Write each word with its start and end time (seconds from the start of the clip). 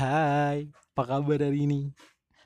Hai, 0.00 0.72
apa 0.96 1.04
kabar 1.04 1.44
hari 1.44 1.68
ini? 1.68 1.92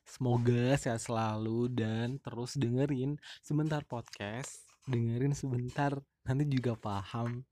Semoga 0.02 0.74
sehat 0.74 1.06
selalu 1.06 1.70
dan 1.70 2.18
terus 2.18 2.58
dengerin 2.58 3.14
sebentar 3.46 3.78
podcast, 3.86 4.66
dengerin 4.90 5.38
sebentar, 5.38 5.94
nanti 6.26 6.50
juga 6.50 6.74
paham. 6.74 7.46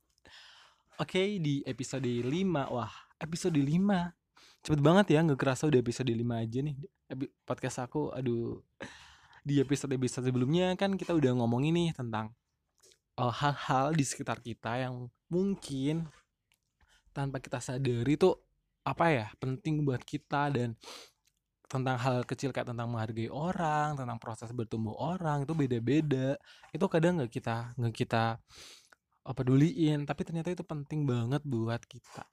Oke, 0.98 1.38
di 1.38 1.62
episode 1.62 2.02
5, 2.02 2.26
wah 2.74 2.90
episode 3.22 3.54
5 3.54 4.66
Cepet 4.66 4.80
banget 4.82 5.06
ya, 5.14 5.22
nggak 5.22 5.38
kerasa 5.38 5.70
udah 5.70 5.78
episode 5.78 6.10
5 6.10 6.18
aja 6.18 6.58
nih 6.66 6.76
Podcast 7.46 7.86
aku, 7.86 8.10
aduh 8.10 8.58
Di 9.46 9.62
episode-episode 9.62 10.34
sebelumnya 10.34 10.74
kan 10.74 10.98
kita 10.98 11.14
udah 11.14 11.30
ngomongin 11.38 11.78
nih 11.78 11.88
tentang 11.94 12.34
uh, 13.22 13.30
hal-hal 13.30 13.94
di 13.94 14.02
sekitar 14.02 14.42
kita 14.42 14.82
yang 14.82 15.06
mungkin 15.30 16.10
tanpa 17.14 17.38
kita 17.38 17.62
sadari 17.62 18.18
tuh 18.18 18.50
apa 18.82 19.04
ya 19.14 19.26
penting 19.38 19.86
buat 19.86 20.02
kita 20.02 20.50
dan 20.50 20.74
tentang 21.72 21.96
hal 21.96 22.28
kecil 22.28 22.52
kayak 22.52 22.68
tentang 22.68 22.92
menghargai 22.92 23.32
orang, 23.32 23.96
tentang 23.96 24.20
proses 24.20 24.52
bertumbuh 24.52 24.92
orang 24.92 25.48
itu 25.48 25.56
beda-beda. 25.56 26.36
Itu 26.68 26.84
kadang 26.92 27.16
nggak 27.16 27.32
kita 27.32 27.72
nggak 27.80 27.94
kita 27.96 28.36
peduliin, 29.24 30.04
tapi 30.04 30.26
ternyata 30.28 30.52
itu 30.52 30.60
penting 30.66 31.08
banget 31.08 31.40
buat 31.48 31.80
kita. 31.88 32.28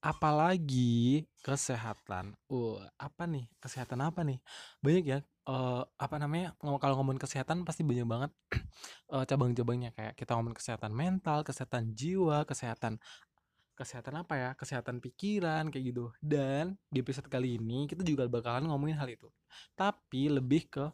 Apalagi 0.00 1.28
kesehatan. 1.44 2.32
Uh, 2.48 2.80
apa 2.96 3.28
nih? 3.28 3.46
Kesehatan 3.60 4.00
apa 4.00 4.24
nih? 4.24 4.40
Banyak 4.80 5.04
ya 5.04 5.18
uh, 5.44 5.84
apa 6.00 6.16
namanya? 6.16 6.56
Kalau 6.58 6.96
ngomongin 6.98 7.20
kesehatan 7.20 7.68
pasti 7.68 7.84
banyak 7.84 8.08
banget 8.08 8.32
uh, 9.12 9.22
cabang-cabangnya 9.28 9.92
kayak 9.92 10.16
kita 10.16 10.32
ngomongin 10.34 10.56
kesehatan 10.56 10.96
mental, 10.96 11.44
kesehatan 11.44 11.92
jiwa, 11.92 12.48
kesehatan 12.48 12.96
kesehatan 13.80 14.20
apa 14.20 14.36
ya 14.36 14.50
kesehatan 14.52 15.00
pikiran 15.00 15.72
kayak 15.72 15.84
gitu. 15.96 16.12
Dan 16.20 16.76
di 16.92 17.00
episode 17.00 17.32
kali 17.32 17.56
ini 17.56 17.88
kita 17.88 18.04
juga 18.04 18.28
bakalan 18.28 18.68
ngomongin 18.68 19.00
hal 19.00 19.08
itu. 19.08 19.32
Tapi 19.72 20.28
lebih 20.28 20.68
ke 20.68 20.84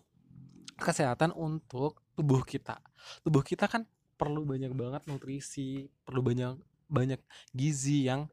kesehatan 0.78 1.34
untuk 1.34 1.98
tubuh 2.14 2.46
kita. 2.46 2.78
Tubuh 3.26 3.42
kita 3.42 3.66
kan 3.66 3.82
perlu 4.16 4.46
banyak 4.46 4.72
banget 4.72 5.02
nutrisi 5.10 5.90
perlu 6.06 6.24
banyak 6.24 6.56
banyak 6.88 7.20
gizi 7.52 8.08
yang 8.08 8.30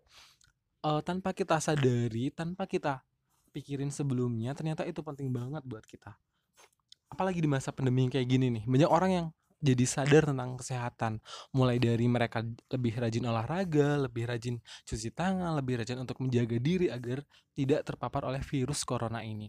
uh, 0.85 1.03
tanpa 1.03 1.35
kita 1.35 1.59
sadari 1.59 2.31
tanpa 2.31 2.63
kita 2.63 3.03
pikirin 3.51 3.91
sebelumnya 3.91 4.55
ternyata 4.55 4.87
itu 4.87 5.03
penting 5.03 5.33
banget 5.33 5.65
buat 5.67 5.83
kita. 5.83 6.15
Apalagi 7.11 7.43
di 7.43 7.49
masa 7.51 7.75
pandemi 7.75 8.07
kayak 8.07 8.25
gini 8.29 8.47
nih 8.49 8.63
banyak 8.63 8.89
orang 8.89 9.11
yang 9.11 9.27
jadi 9.63 9.85
sadar 9.87 10.27
tentang 10.27 10.59
kesehatan. 10.59 11.23
Mulai 11.55 11.79
dari 11.79 12.03
mereka 12.11 12.43
lebih 12.43 12.99
rajin 12.99 13.23
olahraga 13.23 14.03
lebih 14.03 14.27
rajin 14.27 14.59
cuci 14.83 15.15
tangan 15.15 15.55
lebih 15.55 15.79
rajin 15.79 16.03
untuk 16.03 16.19
menjaga 16.19 16.59
diri 16.59 16.91
agar 16.91 17.23
tidak 17.55 17.87
terpapar 17.87 18.27
oleh 18.27 18.43
virus 18.43 18.83
corona 18.83 19.23
ini. 19.23 19.47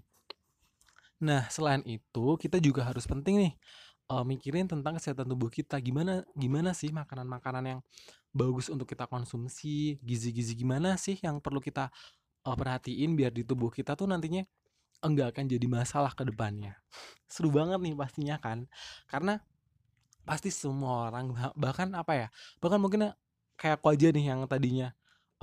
Nah 1.27 1.51
selain 1.51 1.83
itu 1.83 2.39
kita 2.39 2.63
juga 2.63 2.87
harus 2.87 3.11
penting 3.11 3.43
nih 3.43 3.53
uh, 4.09 4.23
mikirin 4.23 4.71
tentang 4.71 4.97
kesehatan 4.97 5.27
tubuh 5.27 5.51
kita. 5.51 5.83
Gimana 5.83 6.23
gimana 6.39 6.71
sih 6.77 6.95
makanan-makanan 6.95 7.65
yang 7.67 7.81
bagus 8.31 8.71
untuk 8.71 8.87
kita 8.87 9.11
konsumsi? 9.11 9.99
Gizi-gizi 9.99 10.55
gimana 10.55 10.95
sih 10.95 11.19
yang 11.19 11.43
perlu 11.43 11.59
kita 11.59 11.91
uh, 12.47 12.57
perhatiin 12.57 13.19
biar 13.19 13.35
di 13.35 13.43
tubuh 13.43 13.73
kita 13.73 13.99
tuh 13.99 14.07
nantinya 14.07 14.47
enggak 15.05 15.37
akan 15.37 15.45
jadi 15.51 15.67
masalah 15.67 16.13
ke 16.15 16.23
depannya? 16.23 16.79
Seru 17.29 17.51
banget 17.51 17.81
nih 17.83 17.95
pastinya 17.97 18.37
kan? 18.39 18.69
Karena 19.09 19.41
pasti 20.25 20.49
semua 20.49 21.09
orang 21.13 21.33
bahkan 21.55 21.93
apa 21.93 22.13
ya 22.17 22.27
bahkan 22.59 22.81
mungkin 22.81 23.13
kayak 23.61 23.81
aku 23.81 23.93
aja 23.93 24.09
nih 24.11 24.35
yang 24.35 24.41
tadinya 24.49 24.93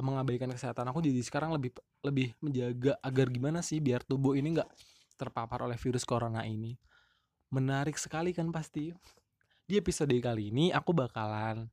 mengabaikan 0.01 0.49
kesehatan 0.49 0.89
aku 0.89 1.05
jadi 1.05 1.21
sekarang 1.21 1.53
lebih 1.53 1.77
lebih 2.01 2.33
menjaga 2.41 2.97
agar 3.05 3.29
gimana 3.29 3.61
sih 3.61 3.77
biar 3.77 4.01
tubuh 4.01 4.33
ini 4.33 4.57
nggak 4.57 4.69
terpapar 5.13 5.61
oleh 5.61 5.77
virus 5.77 6.01
corona 6.01 6.41
ini. 6.41 6.73
Menarik 7.53 7.93
sekali 8.01 8.33
kan 8.33 8.49
pasti. 8.49 8.89
Di 9.61 9.77
episode 9.77 10.09
kali 10.17 10.49
ini 10.49 10.73
aku 10.73 10.89
bakalan 10.89 11.69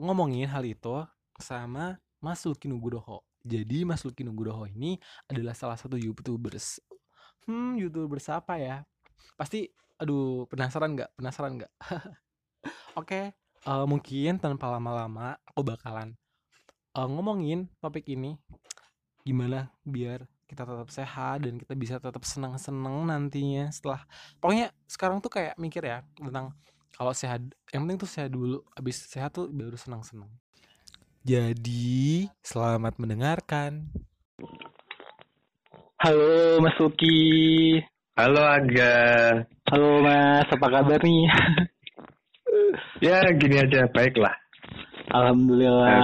ngomongin 0.00 0.48
hal 0.48 0.64
itu 0.64 1.04
sama 1.36 2.00
Mas 2.24 2.40
Luki 2.48 2.72
Nugroho 2.72 3.28
jadi 3.48 3.86
Mas 3.86 4.02
Luki 4.02 4.26
Nugroho 4.26 4.66
ini 4.66 4.98
adalah 5.30 5.54
salah 5.54 5.78
satu 5.78 5.94
youtubers 5.94 6.82
hmm 7.48 7.80
youtubers 7.80 8.28
apa 8.28 8.60
ya? 8.60 8.76
Pasti 9.38 9.70
aduh 9.96 10.44
penasaran 10.50 10.92
nggak? 10.92 11.10
Penasaran 11.16 11.52
nggak 11.56 11.72
Oke, 12.98 13.30
uh, 13.62 13.86
mungkin 13.86 14.42
tanpa 14.42 14.66
lama-lama 14.74 15.38
aku 15.46 15.62
bakalan 15.62 16.18
uh, 16.98 17.06
ngomongin 17.06 17.70
topik 17.78 18.02
ini 18.10 18.34
gimana 19.22 19.70
biar 19.86 20.26
kita 20.50 20.66
tetap 20.66 20.90
sehat 20.90 21.46
dan 21.46 21.62
kita 21.62 21.78
bisa 21.78 22.02
tetap 22.02 22.26
senang-senang 22.26 23.06
nantinya 23.06 23.70
setelah 23.70 24.02
pokoknya 24.42 24.74
sekarang 24.90 25.22
tuh 25.22 25.30
kayak 25.30 25.54
mikir 25.62 25.86
ya 25.86 26.02
tentang 26.18 26.50
kalau 26.90 27.14
sehat 27.14 27.38
yang 27.70 27.86
penting 27.86 28.02
tuh 28.02 28.10
sehat 28.10 28.34
dulu 28.34 28.66
habis 28.74 28.98
sehat 29.06 29.30
tuh 29.30 29.46
baru 29.46 29.78
senang-senang. 29.78 30.26
Jadi, 31.22 32.26
selamat 32.42 32.98
mendengarkan. 32.98 33.86
Halo 36.02 36.58
Mas 36.58 36.74
Luki. 36.82 37.78
Halo 38.18 38.42
Aga. 38.42 38.96
Halo 39.70 40.02
Mas, 40.02 40.48
apa 40.50 40.66
kabar 40.66 40.98
nih? 40.98 41.30
Ya 42.98 43.22
gini 43.38 43.56
aja, 43.62 43.86
baiklah. 43.94 44.34
Alhamdulillah. 45.08 45.98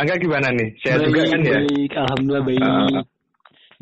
Angga 0.00 0.14
gimana 0.16 0.48
nih? 0.54 0.68
Sehat 0.80 1.04
baik, 1.04 1.08
juga 1.10 1.22
kan 1.28 1.40
ya? 1.42 1.58
Baik, 1.60 1.90
alhamdulillah 1.92 2.44
baik. 2.46 2.62
Uh, 2.62 3.00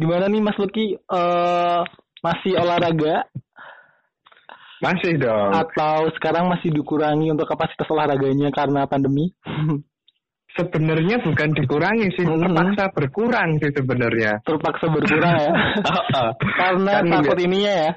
gimana 0.00 0.24
nih 0.26 0.40
Mas 0.42 0.58
Luki? 0.58 0.86
Uh, 1.06 1.80
masih 2.24 2.52
olahraga? 2.58 3.28
Masih 4.82 5.14
dong. 5.20 5.54
Atau 5.54 6.10
sekarang 6.18 6.50
masih 6.50 6.74
dikurangi 6.74 7.30
untuk 7.30 7.46
kapasitas 7.46 7.86
olahraganya 7.86 8.50
karena 8.50 8.88
pandemi? 8.90 9.30
sebenarnya 10.52 11.16
bukan 11.24 11.48
dikurangi 11.56 12.12
sih, 12.12 12.24
hmm. 12.28 12.44
terpaksa 12.44 12.84
berkurang 12.92 13.56
sih 13.56 13.72
sebenarnya. 13.72 14.32
Terpaksa 14.44 14.84
berkurang 14.92 15.34
ya? 15.40 15.52
karena 16.60 16.92
kan 17.00 17.04
takut 17.08 17.38
ininya 17.40 17.72
ya, 17.72 17.90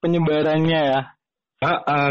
penyebarannya 0.00 0.80
ya. 0.96 1.00
Uh, 1.58 1.68
uh, 1.84 2.10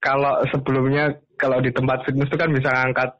kalau 0.00 0.42
sebelumnya 0.52 1.16
kalau 1.36 1.60
di 1.60 1.70
tempat 1.72 2.04
fitness 2.08 2.28
itu 2.32 2.38
kan 2.38 2.50
bisa 2.52 2.70
angkat 2.72 3.10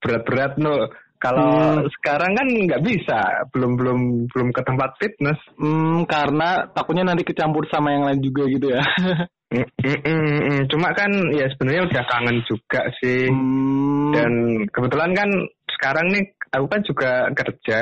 berat-berat 0.00 0.60
no 0.60 0.86
kalau 1.16 1.80
hmm. 1.80 1.88
sekarang 1.98 2.36
kan 2.36 2.46
nggak 2.46 2.84
bisa 2.84 3.48
belum 3.50 3.72
belum 3.80 4.00
belum 4.28 4.48
ke 4.52 4.62
tempat 4.62 4.90
fitness 5.00 5.40
hmm, 5.56 6.04
karena 6.04 6.68
takutnya 6.76 7.08
nanti 7.08 7.24
kecampur 7.24 7.64
sama 7.72 7.96
yang 7.96 8.04
lain 8.04 8.20
juga 8.20 8.44
gitu 8.52 8.66
ya 8.68 8.84
mm, 9.56 9.64
mm, 9.64 10.00
mm, 10.04 10.40
mm. 10.44 10.62
cuma 10.68 10.92
kan 10.92 11.08
ya 11.32 11.48
sebenarnya 11.56 11.82
udah 11.88 12.04
kangen 12.04 12.38
juga 12.44 12.82
sih 13.00 13.32
hmm. 13.32 14.12
dan 14.12 14.32
kebetulan 14.68 15.12
kan 15.16 15.30
sekarang 15.72 16.06
nih 16.12 16.24
aku 16.52 16.66
kan 16.68 16.80
juga 16.84 17.12
kerja 17.32 17.80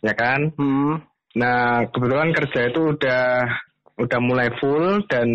ya 0.00 0.14
kan 0.14 0.40
hmm. 0.54 0.94
nah 1.34 1.82
kebetulan 1.90 2.30
kerja 2.30 2.70
itu 2.70 2.80
udah 2.94 3.26
udah 3.96 4.20
mulai 4.22 4.48
full 4.62 5.02
dan 5.10 5.26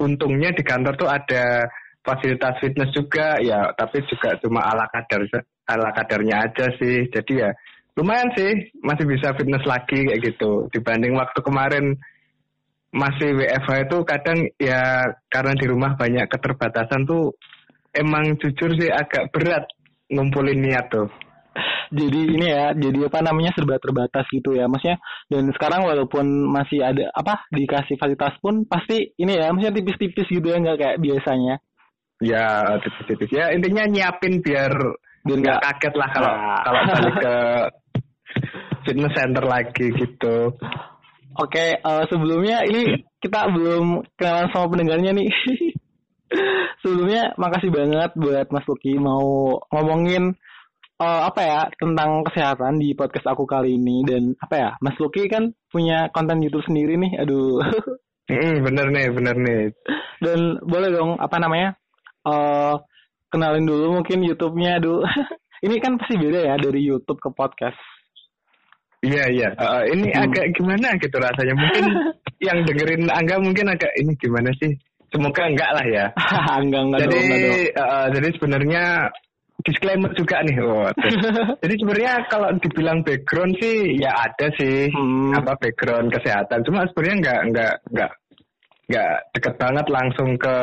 untungnya 0.00 0.52
di 0.52 0.62
kantor 0.62 0.94
tuh 0.96 1.08
ada 1.08 1.66
fasilitas 2.04 2.54
fitness 2.62 2.94
juga 2.94 3.40
ya 3.42 3.74
tapi 3.74 4.04
juga 4.06 4.38
cuma 4.38 4.62
ala 4.62 4.86
kadar 4.92 5.26
ala 5.66 5.90
kadarnya 5.92 6.46
aja 6.46 6.66
sih. 6.78 7.10
Jadi 7.10 7.32
ya 7.42 7.50
lumayan 7.98 8.30
sih 8.36 8.70
masih 8.84 9.04
bisa 9.08 9.34
fitness 9.34 9.64
lagi 9.66 10.06
kayak 10.06 10.22
gitu. 10.22 10.70
Dibanding 10.70 11.16
waktu 11.16 11.40
kemarin 11.42 11.98
masih 12.94 13.34
WFH 13.36 13.90
itu 13.90 13.98
kadang 14.06 14.38
ya 14.56 15.04
karena 15.28 15.52
di 15.58 15.66
rumah 15.68 15.98
banyak 15.98 16.30
keterbatasan 16.32 17.04
tuh 17.04 17.34
emang 17.92 18.38
jujur 18.40 18.72
sih 18.78 18.88
agak 18.88 19.28
berat 19.34 19.68
ngumpulin 20.08 20.62
niat 20.62 20.86
tuh 20.88 21.10
jadi 21.92 22.20
ini 22.34 22.46
ya 22.46 22.64
jadi 22.74 23.06
apa 23.06 23.18
namanya 23.22 23.54
serba 23.54 23.78
terbatas 23.78 24.26
gitu 24.32 24.56
ya. 24.56 24.66
Maksudnya 24.66 24.98
dan 25.30 25.50
sekarang 25.54 25.86
walaupun 25.86 26.26
masih 26.50 26.82
ada 26.82 27.10
apa 27.14 27.46
dikasih 27.54 27.96
fasilitas 27.96 28.34
pun 28.42 28.66
pasti 28.66 29.14
ini 29.16 29.38
ya 29.38 29.52
maksudnya 29.54 29.76
tipis-tipis 29.80 30.28
gitu 30.28 30.46
ya 30.46 30.58
nggak 30.58 30.78
kayak 30.78 30.96
biasanya. 30.98 31.54
Ya 32.22 32.46
tipis-tipis. 32.82 33.30
Ya 33.30 33.54
intinya 33.54 33.86
nyiapin 33.86 34.42
biar 34.42 34.72
biar 35.26 35.38
nggak 35.42 35.60
kaget 35.62 35.94
lah 35.98 36.08
kalau 36.14 36.32
nah. 36.32 36.60
kalau 36.62 36.80
balik 36.90 37.16
ke 37.18 37.36
fitness 38.86 39.14
center 39.14 39.44
lagi 39.44 39.86
gitu. 39.94 40.36
Oke 41.36 41.52
okay, 41.52 41.68
uh, 41.84 42.00
eh, 42.00 42.04
sebelumnya 42.08 42.64
ini 42.64 43.04
kita 43.20 43.50
belum 43.52 44.06
kenalan 44.16 44.48
sama 44.54 44.66
pendengarnya 44.72 45.12
nih. 45.12 45.28
Sebelumnya 46.82 47.38
makasih 47.38 47.70
banget 47.70 48.10
buat 48.18 48.50
Mas 48.50 48.66
Luki 48.66 48.98
mau 48.98 49.58
ngomongin 49.70 50.34
uh, 51.00 51.22
apa 51.28 51.40
ya 51.42 51.60
tentang 51.76 52.24
kesehatan 52.28 52.80
di 52.80 52.96
podcast 52.96 53.26
aku 53.28 53.44
kali 53.44 53.76
ini 53.76 54.04
dan 54.06 54.32
apa 54.40 54.54
ya 54.56 54.70
Mas 54.80 54.96
Luki 54.96 55.28
kan 55.28 55.52
punya 55.68 56.08
konten 56.12 56.40
YouTube 56.40 56.64
sendiri 56.64 56.96
nih 56.96 57.12
aduh 57.20 57.60
mm, 58.32 58.64
bener 58.64 58.86
nih 58.92 59.06
bener 59.12 59.36
nih 59.36 59.62
dan 60.24 60.60
boleh 60.64 60.88
dong 60.92 61.10
apa 61.20 61.36
namanya 61.36 61.76
uh, 62.24 62.80
kenalin 63.28 63.68
dulu 63.68 64.00
mungkin 64.00 64.24
YouTube-nya 64.24 64.80
aduh 64.80 65.04
ini 65.66 65.76
kan 65.80 66.00
pasti 66.00 66.16
beda 66.16 66.40
ya 66.52 66.54
dari 66.60 66.80
YouTube 66.84 67.20
ke 67.20 67.30
podcast 67.32 67.78
Iya 69.04 69.24
iya. 69.30 69.48
Uh, 69.54 69.86
ini 69.92 70.08
hmm. 70.10 70.24
agak 70.24 70.46
gimana 70.56 70.98
gitu 70.98 71.14
rasanya. 71.20 71.54
Mungkin 71.54 71.84
yang 72.48 72.58
dengerin 72.66 73.06
Angga 73.06 73.38
mungkin 73.38 73.70
agak 73.70 73.92
ini 74.02 74.18
gimana 74.18 74.50
sih? 74.58 74.72
Semoga 75.14 75.46
enggak 75.46 75.70
lah 75.70 75.86
ya. 75.86 76.06
enggak 76.58 76.82
enggak 76.90 77.00
Jadi 77.06 77.12
dong, 77.14 77.22
enggak 77.22 77.38
dong. 77.38 77.60
Uh, 77.76 78.06
jadi 78.10 78.28
sebenarnya 78.34 78.84
disclaimer 79.66 80.14
juga 80.14 80.40
nih. 80.46 80.56
Oh, 80.62 80.86
jadi 81.62 81.74
sebenarnya 81.76 82.14
kalau 82.30 82.48
dibilang 82.62 83.02
background 83.02 83.58
sih 83.58 83.98
ya 83.98 84.14
ada 84.14 84.46
sih 84.54 84.88
hmm. 84.88 85.34
apa 85.34 85.58
background 85.58 86.14
kesehatan. 86.14 86.62
Cuma 86.62 86.86
sebenarnya 86.88 87.16
enggak 87.18 87.40
enggak 87.50 87.74
enggak 87.90 88.12
enggak 88.86 89.14
deket 89.34 89.54
banget 89.58 89.86
langsung 89.90 90.30
ke 90.38 90.56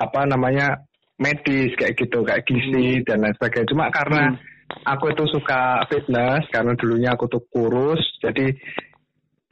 apa 0.00 0.20
namanya 0.24 0.80
medis 1.20 1.70
kayak 1.76 1.94
gitu 1.94 2.24
kayak 2.24 2.48
gizi 2.48 2.98
hmm. 2.98 3.04
dan 3.04 3.20
lain 3.20 3.36
sebagainya. 3.36 3.68
Cuma 3.68 3.92
karena 3.92 4.32
hmm 4.32 4.50
aku 4.84 5.12
itu 5.12 5.24
suka 5.28 5.84
fitness 5.92 6.48
karena 6.48 6.72
dulunya 6.74 7.12
aku 7.12 7.28
tuh 7.28 7.44
kurus 7.52 8.00
jadi 8.24 8.56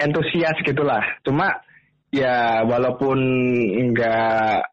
entusias 0.00 0.56
gitulah 0.64 1.04
cuma 1.22 1.60
ya 2.10 2.64
walaupun 2.66 3.18
enggak 3.76 4.64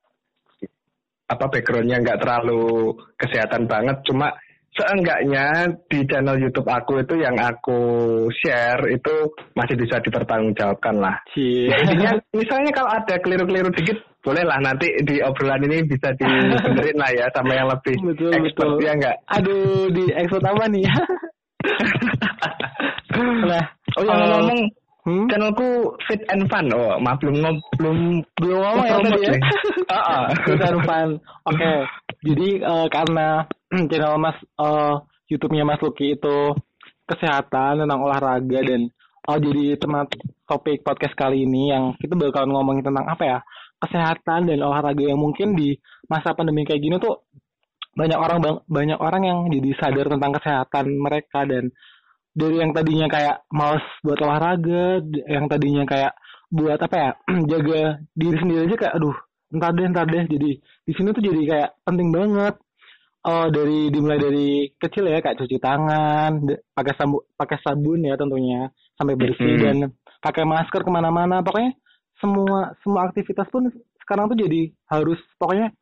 apa 1.27 1.45
backgroundnya 1.51 2.00
enggak 2.00 2.24
terlalu 2.24 2.95
kesehatan 3.19 3.68
banget 3.68 4.00
cuma 4.07 4.31
seenggaknya 4.77 5.74
di 5.89 6.06
channel 6.06 6.38
YouTube 6.38 6.69
aku 6.69 7.01
itu 7.01 7.18
yang 7.18 7.33
aku 7.41 7.79
share 8.29 8.85
itu 8.94 9.33
masih 9.57 9.74
bisa 9.74 9.97
dipertanggungjawabkan 10.06 10.95
lah. 11.01 11.18
Intinya 11.33 12.13
misalnya 12.29 12.71
kalau 12.71 12.94
ada 12.94 13.15
keliru-keliru 13.18 13.74
dikit 13.74 13.97
bolehlah 14.21 14.62
nanti 14.62 14.94
di 15.01 15.18
obrolan 15.25 15.65
ini 15.65 15.81
bisa 15.89 16.13
dibenerin 16.13 16.97
lah 17.00 17.09
ya 17.09 17.25
sama 17.33 17.57
yang 17.57 17.68
lebih 17.74 17.95
betul, 18.06 18.31
expert 18.38 18.69
betul. 18.77 18.85
ya 18.85 18.91
enggak? 18.94 19.15
Aduh, 19.33 19.89
di 19.89 20.03
expert 20.13 20.45
apa 20.45 20.63
nih? 20.69 20.85
nah, 23.50 23.65
oh 23.97 24.03
yang 24.06 24.19
uh, 24.21 24.27
ngomong 24.29 24.62
hmm? 25.07 25.25
channelku 25.31 25.95
Fit 26.04 26.21
and 26.27 26.45
Fun. 26.51 26.68
Oh, 26.75 27.00
maaf 27.00 27.24
belum 27.24 27.39
ngom 27.39 27.56
belum 27.80 27.98
belum 28.44 28.59
ngomong 28.59 28.86
ya 28.86 28.98
tadi 29.00 29.21
ya. 29.24 29.36
Heeh. 29.88 30.24
Fit 30.45 30.62
and 30.62 30.81
Fun. 30.83 31.09
Oke. 31.48 31.56
Okay. 31.56 31.77
Jadi 32.27 32.50
uh, 32.62 32.88
karena 32.92 33.27
channel 33.89 34.15
Mas 34.19 34.38
uh, 34.59 35.00
YouTube-nya 35.31 35.63
Mas 35.63 35.80
Luki 35.80 36.19
itu 36.19 36.38
kesehatan 37.07 37.88
tentang 37.88 38.04
olahraga 38.04 38.59
dan 38.68 38.92
oh 39.31 39.38
jadi 39.39 39.80
teman 39.80 40.12
topik 40.44 40.83
podcast 40.83 41.15
kali 41.15 41.48
ini 41.48 41.71
yang 41.71 41.95
kita 41.95 42.19
bakal 42.19 42.44
ngomongin 42.51 42.83
tentang 42.83 43.07
apa 43.07 43.24
ya? 43.24 43.39
kesehatan 43.77 44.50
dan 44.50 44.57
olahraga 44.65 45.06
yang 45.06 45.21
mungkin 45.21 45.53
di 45.53 45.77
masa 46.10 46.33
pandemi 46.33 46.65
kayak 46.65 46.81
gini 46.81 46.98
tuh 46.98 47.30
banyak 47.98 48.18
orang 48.18 48.38
bang, 48.42 48.57
banyak 48.69 49.00
orang 49.01 49.24
yang 49.25 49.39
jadi 49.50 49.69
sadar 49.77 50.06
tentang 50.10 50.31
kesehatan 50.38 50.86
mereka 50.98 51.45
dan 51.45 51.74
dari 52.38 52.62
yang 52.62 52.69
tadinya 52.69 53.10
kayak 53.10 53.50
males 53.50 53.81
buat 54.06 54.22
olahraga, 54.22 55.01
yang 55.25 55.50
tadinya 55.50 55.84
kayak 55.89 56.13
buat 56.54 56.78
apa 56.78 56.95
ya 56.95 57.12
jaga 57.51 57.81
diri 58.13 58.38
sendiri 58.38 58.60
aja 58.69 58.75
kayak 58.78 58.94
aduh 59.01 59.18
entar 59.50 59.72
deh 59.74 59.86
entar 59.89 60.06
deh. 60.06 60.24
Jadi 60.30 60.51
di 60.62 60.94
sini 60.94 61.10
tuh 61.18 61.24
jadi 61.25 61.42
kayak 61.42 61.69
penting 61.81 62.13
banget. 62.13 62.56
Oh 63.28 63.50
dari 63.51 63.92
dimulai 63.92 64.22
dari 64.22 64.50
kecil 64.78 65.10
ya 65.10 65.19
kayak 65.19 65.42
cuci 65.42 65.57
tangan 65.60 66.48
pakai 66.72 66.94
sabun 66.95 67.22
pakai 67.36 67.57
sabun 67.60 68.00
ya 68.06 68.16
tentunya 68.16 68.72
sampai 68.95 69.19
bersih 69.19 69.44
mm 69.44 69.57
-hmm. 69.57 69.66
dan 69.66 69.78
pakai 70.22 70.45
masker 70.45 70.86
ke 70.86 70.92
mana-mana. 70.94 71.42
Pokoknya 71.42 71.74
semua 72.22 72.78
semua 72.86 73.10
aktivitas 73.10 73.50
pun 73.50 73.68
sekarang 74.06 74.30
tuh 74.31 74.38
jadi 74.38 74.72
harus 74.94 75.19
pokoknya 75.42 75.74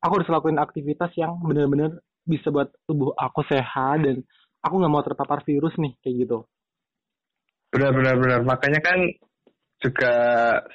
aku 0.00 0.22
harus 0.22 0.30
lakuin 0.30 0.62
aktivitas 0.62 1.10
yang 1.18 1.36
benar-benar 1.42 2.00
bisa 2.24 2.48
buat 2.48 2.72
tubuh 2.88 3.12
aku 3.20 3.44
sehat 3.44 4.00
dan 4.00 4.24
aku 4.64 4.74
nggak 4.80 4.92
mau 4.92 5.04
terpapar 5.04 5.44
virus 5.44 5.76
nih 5.76 5.92
kayak 6.00 6.16
gitu. 6.24 6.38
Benar-benar 7.68 8.16
benar. 8.16 8.40
Makanya 8.48 8.80
kan 8.80 8.98
juga 9.84 10.14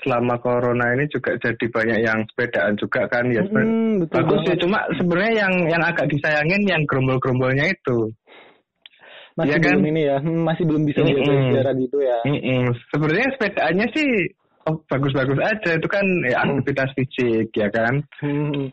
selama 0.05 0.37
corona 0.37 0.93
ini 0.93 1.09
juga 1.09 1.33
jadi 1.41 1.65
banyak 1.65 1.99
yang 2.05 2.19
sepedaan 2.29 2.77
juga 2.77 3.09
kan 3.09 3.25
ya. 3.33 3.41
Hmm, 3.41 4.05
betul 4.05 4.15
bagus 4.21 4.39
sih. 4.45 4.57
Cuma 4.61 4.79
sebenarnya 4.93 5.33
yang 5.49 5.53
yang 5.65 5.81
agak 5.81 6.05
disayangin 6.13 6.61
yang 6.69 6.85
gerombol-gerombolnya 6.85 7.73
itu. 7.73 8.13
Masih 9.33 9.55
ya 9.55 9.57
belum 9.57 9.81
kan? 9.81 9.89
ini 9.89 10.01
ya, 10.03 10.17
hmm, 10.19 10.41
masih 10.45 10.63
belum 10.67 10.83
bisa 10.83 10.99
mm 10.99 11.15
-mm. 11.15 11.75
gitu 11.79 11.97
ya. 12.03 12.17
Mm 12.27 12.39
-mm. 12.43 12.63
Sebenarnya 12.91 13.27
sepedaannya 13.33 13.87
sih 13.95 14.09
oh 14.69 14.77
bagus-bagus 14.85 15.39
aja 15.41 15.71
itu 15.77 15.87
kan 15.89 16.05
ya 16.29 16.45
aktivitas 16.45 16.89
fisik 16.93 17.49
ya 17.57 17.67
kan 17.73 18.05
hmm. 18.21 18.69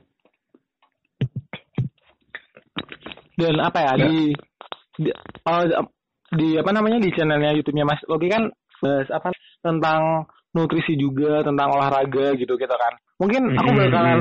dan 3.40 3.54
apa 3.60 3.78
ya, 3.80 3.92
ya. 3.96 4.06
di 4.08 4.16
di, 4.96 5.10
oh, 5.46 5.62
di 6.32 6.58
apa 6.58 6.70
namanya 6.74 6.98
di 6.98 7.10
channelnya 7.14 7.54
YouTube-nya 7.54 7.86
Mas 7.86 8.02
Loki 8.10 8.26
kan 8.26 8.50
bahas 8.82 9.08
apa 9.08 9.32
tentang 9.62 10.28
nutrisi 10.56 10.96
juga 10.96 11.44
tentang 11.44 11.68
olahraga 11.76 12.32
gitu 12.36 12.56
gitu 12.56 12.74
kan. 12.74 12.92
Mungkin 13.20 13.42
aku 13.56 13.70
hmm, 13.70 13.80
bakalan 13.86 14.20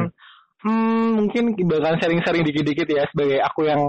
hmm, 0.64 1.08
mungkin 1.24 1.44
bakalan 1.68 1.98
sharing-sharing 2.00 2.44
dikit-dikit 2.44 2.88
ya 2.92 3.04
sebagai 3.12 3.40
aku 3.40 3.68
yang 3.68 3.82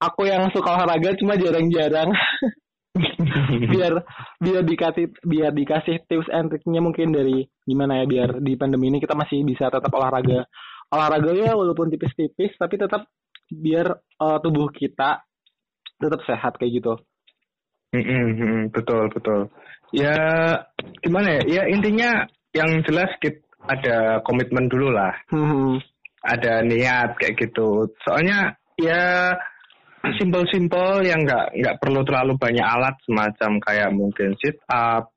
aku 0.00 0.28
yang 0.28 0.48
suka 0.52 0.76
olahraga 0.76 1.16
cuma 1.16 1.40
jarang-jarang. 1.40 2.12
Biar 3.70 4.02
biar 4.42 4.66
dikasih 4.66 5.14
biar 5.22 5.54
dikasih 5.54 6.10
tips 6.10 6.26
and 6.26 6.50
triknya 6.50 6.82
mungkin 6.82 7.14
dari 7.14 7.46
gimana 7.62 8.02
ya 8.02 8.04
biar 8.10 8.42
di 8.42 8.58
pandemi 8.58 8.90
ini 8.90 8.98
kita 8.98 9.14
masih 9.14 9.46
bisa 9.46 9.70
tetap 9.70 9.94
olahraga. 9.94 10.42
Olahraga 10.90 11.30
ya 11.38 11.54
walaupun 11.54 11.86
tipis-tipis 11.86 12.50
tapi 12.58 12.74
tetap 12.82 13.06
biar 13.46 13.94
uh, 13.94 14.38
tubuh 14.42 14.74
kita 14.74 15.22
tetap 16.00 16.20
sehat 16.24 16.56
kayak 16.56 16.80
gitu. 16.80 16.94
Mm-hmm, 17.92 18.70
betul 18.72 19.10
betul. 19.12 19.40
Ya 19.92 20.14
gimana 21.02 21.38
ya? 21.38 21.42
Ya 21.60 21.62
intinya 21.68 22.24
yang 22.54 22.82
jelas 22.86 23.10
kita 23.18 23.42
ada 23.66 24.24
komitmen 24.24 24.70
dulu 24.70 24.94
lah. 24.94 25.12
Mm-hmm. 25.30 25.82
Ada 26.20 26.64
niat 26.64 27.16
kayak 27.20 27.36
gitu. 27.36 27.88
Soalnya 28.04 28.56
ya 28.80 29.34
simple-simple 30.16 31.04
yang 31.04 31.28
nggak 31.28 31.52
nggak 31.60 31.78
perlu 31.82 32.00
terlalu 32.08 32.32
banyak 32.40 32.64
alat 32.64 32.96
semacam 33.04 33.60
kayak 33.60 33.90
mungkin 33.92 34.32
sit 34.40 34.56
up, 34.72 35.12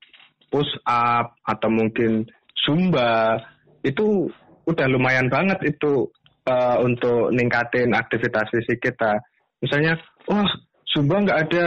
push 0.51 0.69
up 0.83 1.39
atau 1.47 1.69
mungkin 1.71 2.27
zumba 2.67 3.39
itu 3.83 4.27
udah 4.63 4.87
lumayan 4.87 5.27
banget 5.27 5.75
itu 5.75 6.07
uh, 6.47 6.77
untuk 6.83 7.31
ningkatin 7.35 7.91
aktivitas 7.91 8.47
fisik 8.51 8.79
kita. 8.79 9.19
Misalnya, 9.63 9.95
wah 10.27 10.47
zumba 10.93 11.25
nggak 11.25 11.39
ada 11.49 11.65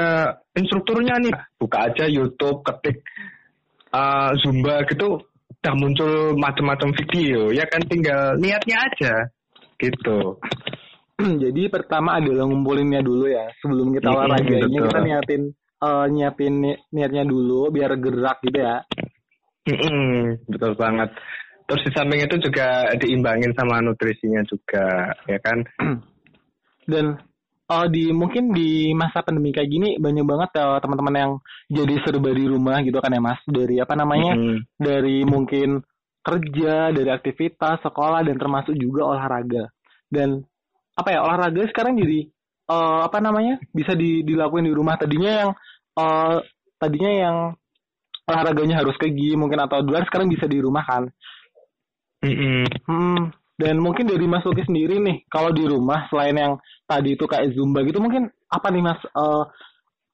instrukturnya 0.54 1.18
nih, 1.18 1.34
buka 1.58 1.90
aja 1.90 2.06
YouTube, 2.06 2.62
ketik 2.62 3.02
uh, 3.90 4.30
zumba 4.40 4.86
gitu, 4.86 5.20
udah 5.66 5.74
muncul 5.74 6.38
macam-macam 6.38 6.94
video, 6.94 7.50
ya 7.50 7.66
kan 7.66 7.82
tinggal 7.90 8.38
niatnya 8.38 8.76
aja. 8.86 9.14
Gitu. 9.76 10.38
jadi 11.42 11.62
pertama 11.72 12.20
adalah 12.20 12.44
ngumpulinnya 12.48 13.00
dulu 13.00 13.28
ya. 13.28 13.48
Sebelum 13.60 13.92
kita 13.96 14.08
olahraganya 14.12 14.68
mm 14.68 14.84
kita 14.88 15.00
niatin 15.00 15.42
uh, 15.80 16.06
nyiapin 16.08 16.54
ni 16.60 16.72
niatnya 16.92 17.24
dulu 17.24 17.72
biar 17.72 17.96
gerak 17.96 18.38
gitu 18.44 18.58
ya. 18.60 18.76
Mm 19.68 20.46
betul 20.48 20.72
banget. 20.76 21.10
Terus 21.66 21.82
di 21.82 21.90
samping 21.98 22.20
itu 22.22 22.36
juga 22.38 22.94
diimbangin 22.94 23.50
sama 23.58 23.82
nutrisinya 23.82 24.44
juga 24.46 25.10
ya 25.26 25.38
kan? 25.42 25.58
Dan 26.90 27.18
uh, 27.70 27.86
di 27.90 28.14
mungkin 28.14 28.54
di 28.54 28.94
masa 28.94 29.22
pandemi 29.26 29.50
kayak 29.50 29.70
gini 29.70 29.88
banyak 29.98 30.24
banget 30.26 30.50
uh, 30.62 30.78
teman-teman 30.78 31.14
yang 31.14 31.32
jadi 31.70 31.94
serba 32.06 32.30
di 32.32 32.44
rumah 32.46 32.78
gitu 32.82 32.98
kan 33.02 33.12
ya 33.12 33.20
mas. 33.22 33.40
Dari 33.46 33.82
apa 33.82 33.94
namanya 33.98 34.32
mm-hmm. 34.34 34.58
dari 34.78 35.26
mungkin 35.26 35.82
kerja 36.22 36.90
dari 36.90 37.10
aktivitas 37.10 37.82
sekolah 37.86 38.26
dan 38.26 38.36
termasuk 38.38 38.74
juga 38.74 39.06
olahraga. 39.06 39.70
Dan 40.06 40.42
apa 40.96 41.08
ya 41.12 41.20
olahraga 41.22 41.62
sekarang 41.70 41.98
jadi 41.98 42.30
uh, 42.70 43.06
apa 43.06 43.18
namanya 43.20 43.60
bisa 43.74 43.94
di, 43.94 44.22
dilakuin 44.22 44.66
di 44.66 44.74
rumah. 44.74 44.98
Tadinya 44.98 45.32
yang 45.44 45.50
uh, 45.98 46.38
tadinya 46.78 47.12
yang 47.12 47.36
olahraganya 48.26 48.82
harus 48.82 48.98
ke 48.98 49.06
gym 49.14 49.46
mungkin 49.46 49.62
atau 49.62 49.82
luar 49.86 50.02
sekarang 50.06 50.30
bisa 50.30 50.46
di 50.50 50.58
rumah 50.58 50.82
kan. 50.86 51.10
Mm-hmm. 52.26 52.62
hmm 52.90 53.45
dan 53.56 53.80
mungkin 53.80 54.04
dari 54.04 54.28
Mas 54.28 54.44
Luki 54.44 54.64
sendiri 54.68 55.00
nih 55.00 55.24
kalau 55.32 55.48
di 55.52 55.64
rumah 55.64 56.04
selain 56.12 56.36
yang 56.36 56.54
tadi 56.84 57.16
itu 57.16 57.24
kayak 57.24 57.56
zumba 57.56 57.80
gitu 57.88 58.00
mungkin 58.04 58.28
apa 58.52 58.68
nih 58.68 58.82
Mas 58.84 59.00
uh, 59.16 59.48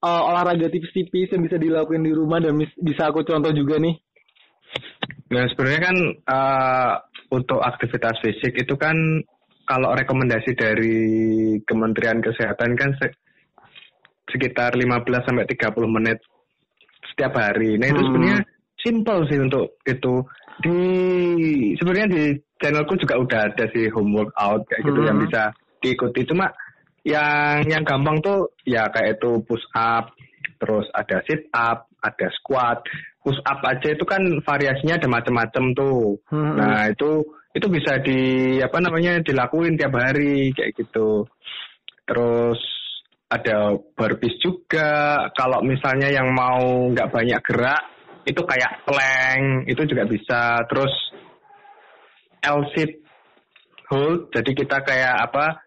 uh, 0.02 0.22
olahraga 0.30 0.70
tipis-tipis 0.70 1.34
yang 1.34 1.42
bisa 1.42 1.58
dilakuin 1.58 2.06
di 2.06 2.14
rumah 2.14 2.38
dan 2.38 2.54
bisa 2.78 3.10
aku 3.10 3.26
contoh 3.26 3.50
juga 3.50 3.82
nih 3.82 3.98
Nah 5.32 5.44
sebenarnya 5.48 5.80
kan 5.80 5.96
uh, 6.28 6.92
untuk 7.32 7.60
aktivitas 7.64 8.20
fisik 8.20 8.52
itu 8.60 8.74
kan 8.76 8.94
kalau 9.64 9.96
rekomendasi 9.96 10.52
dari 10.52 10.98
Kementerian 11.64 12.20
Kesehatan 12.20 12.76
kan 12.76 12.92
sekitar 14.28 14.76
15 14.76 15.08
sampai 15.24 15.48
30 15.48 15.72
menit 15.88 16.18
setiap 17.12 17.32
hari. 17.40 17.80
Nah, 17.80 17.88
itu 17.88 18.00
hmm. 18.00 18.08
sebenarnya 18.10 18.38
simple 18.80 19.20
sih 19.32 19.38
untuk 19.40 19.66
itu. 19.88 20.14
Di 20.60 20.78
sebenarnya 21.80 22.08
di 22.12 22.24
channelku 22.62 22.94
juga 22.94 23.18
udah 23.18 23.40
ada 23.50 23.64
sih 23.74 23.90
home 23.90 24.14
workout 24.14 24.62
kayak 24.70 24.86
gitu 24.86 25.00
hmm. 25.02 25.08
yang 25.10 25.18
bisa 25.18 25.42
diikuti. 25.82 26.22
Cuma 26.30 26.46
yang 27.02 27.66
yang 27.66 27.82
gampang 27.82 28.22
tuh 28.22 28.54
ya 28.62 28.86
kayak 28.94 29.18
itu 29.18 29.42
push 29.42 29.66
up, 29.74 30.14
terus 30.62 30.86
ada 30.94 31.18
sit 31.26 31.50
up, 31.50 31.90
ada 31.98 32.26
squat, 32.38 32.86
push 33.26 33.38
up 33.42 33.58
aja 33.66 33.90
itu 33.90 34.04
kan 34.06 34.22
variasinya 34.46 35.02
ada 35.02 35.08
macam-macam 35.10 35.64
tuh. 35.74 36.22
Hmm. 36.30 36.54
Nah 36.54 36.86
itu 36.86 37.26
itu 37.52 37.66
bisa 37.68 38.00
di 38.00 38.20
apa 38.62 38.78
namanya 38.80 39.20
dilakuin 39.20 39.76
tiap 39.76 39.92
hari 39.98 40.54
kayak 40.54 40.78
gitu. 40.78 41.26
Terus 42.06 42.60
ada 43.32 43.74
burpees 43.96 44.36
juga. 44.38 45.26
Kalau 45.34 45.60
misalnya 45.64 46.12
yang 46.12 46.30
mau 46.30 46.90
nggak 46.92 47.10
banyak 47.10 47.40
gerak 47.42 47.82
itu 48.22 48.38
kayak 48.46 48.86
plank 48.86 49.66
itu 49.66 49.82
juga 49.88 50.04
bisa. 50.06 50.42
Terus 50.70 50.92
L 52.42 52.60
sit 52.74 53.02
hold 53.90 54.30
jadi 54.34 54.50
kita 54.50 54.82
kayak 54.82 55.14
apa 55.30 55.62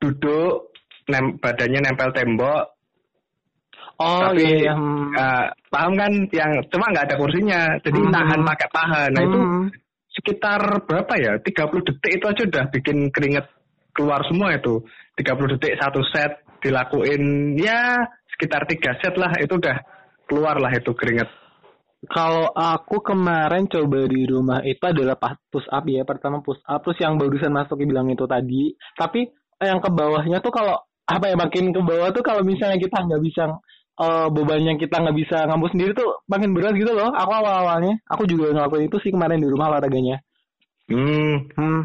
duduk 0.00 0.70
nem 1.10 1.36
badannya 1.42 1.80
nempel 1.82 2.10
tembok 2.14 2.80
Oh 4.00 4.32
tapi, 4.32 4.64
iya. 4.64 4.72
Uh, 4.72 5.44
paham 5.68 5.92
kan 5.92 6.08
yang 6.32 6.64
cuma 6.72 6.88
nggak 6.88 7.12
ada 7.12 7.20
kursinya, 7.20 7.76
jadi 7.84 8.00
hmm. 8.00 8.08
nahan 8.08 8.40
pakai 8.48 8.68
paha. 8.72 9.12
Nah 9.12 9.20
hmm. 9.20 9.28
itu 9.28 9.40
sekitar 10.16 10.60
berapa 10.88 11.12
ya? 11.20 11.32
30 11.36 11.84
detik 11.84 12.12
itu 12.16 12.24
aja 12.24 12.42
udah 12.48 12.64
bikin 12.72 12.96
keringet 13.12 13.44
keluar 13.92 14.24
semua 14.24 14.56
itu. 14.56 14.80
30 15.20 15.52
detik 15.52 15.76
satu 15.76 16.00
set 16.08 16.32
dilakuin 16.64 17.56
ya 17.60 18.00
sekitar 18.32 18.64
tiga 18.64 18.96
set 19.04 19.12
lah 19.20 19.36
itu 19.36 19.60
udah 19.60 19.76
keluar 20.24 20.56
lah 20.56 20.72
itu 20.72 20.96
keringet. 20.96 21.28
Kalau 22.08 22.48
aku 22.56 23.04
kemarin 23.04 23.68
coba 23.68 24.08
di 24.08 24.24
rumah 24.24 24.64
itu 24.64 24.80
adalah 24.80 25.20
push 25.52 25.68
up 25.68 25.84
ya. 25.84 26.00
Pertama 26.08 26.40
push 26.40 26.64
up 26.64 26.80
terus 26.80 26.96
yang 26.96 27.20
barusan 27.20 27.52
masuk 27.52 27.76
bilang 27.84 28.08
itu 28.08 28.24
tadi. 28.24 28.72
Tapi 28.96 29.28
yang 29.60 29.84
ke 29.84 29.92
bawahnya 29.92 30.40
tuh 30.40 30.48
kalau 30.48 30.80
apa 31.04 31.24
ya 31.28 31.36
makin 31.36 31.76
ke 31.76 31.80
bawah 31.84 32.08
tuh 32.16 32.24
kalau 32.24 32.40
misalnya 32.40 32.80
kita 32.80 33.04
nggak 33.04 33.20
bisa 33.20 33.60
uh, 34.00 34.26
beban 34.32 34.64
yang 34.64 34.78
kita 34.80 34.96
nggak 34.96 35.16
bisa 35.16 35.44
ngambil 35.44 35.68
sendiri 35.76 35.92
tuh 35.92 36.24
makin 36.24 36.56
berat 36.56 36.72
gitu 36.72 36.92
loh. 36.96 37.12
Aku 37.12 37.30
awal-awalnya, 37.36 38.00
aku 38.08 38.24
juga 38.24 38.56
ngelakuin 38.56 38.88
itu 38.88 38.96
sih 39.04 39.12
kemarin 39.12 39.44
di 39.44 39.48
rumah 39.52 39.68
olahraganya. 39.68 40.24
Hmm, 40.88 41.52
hmm. 41.52 41.80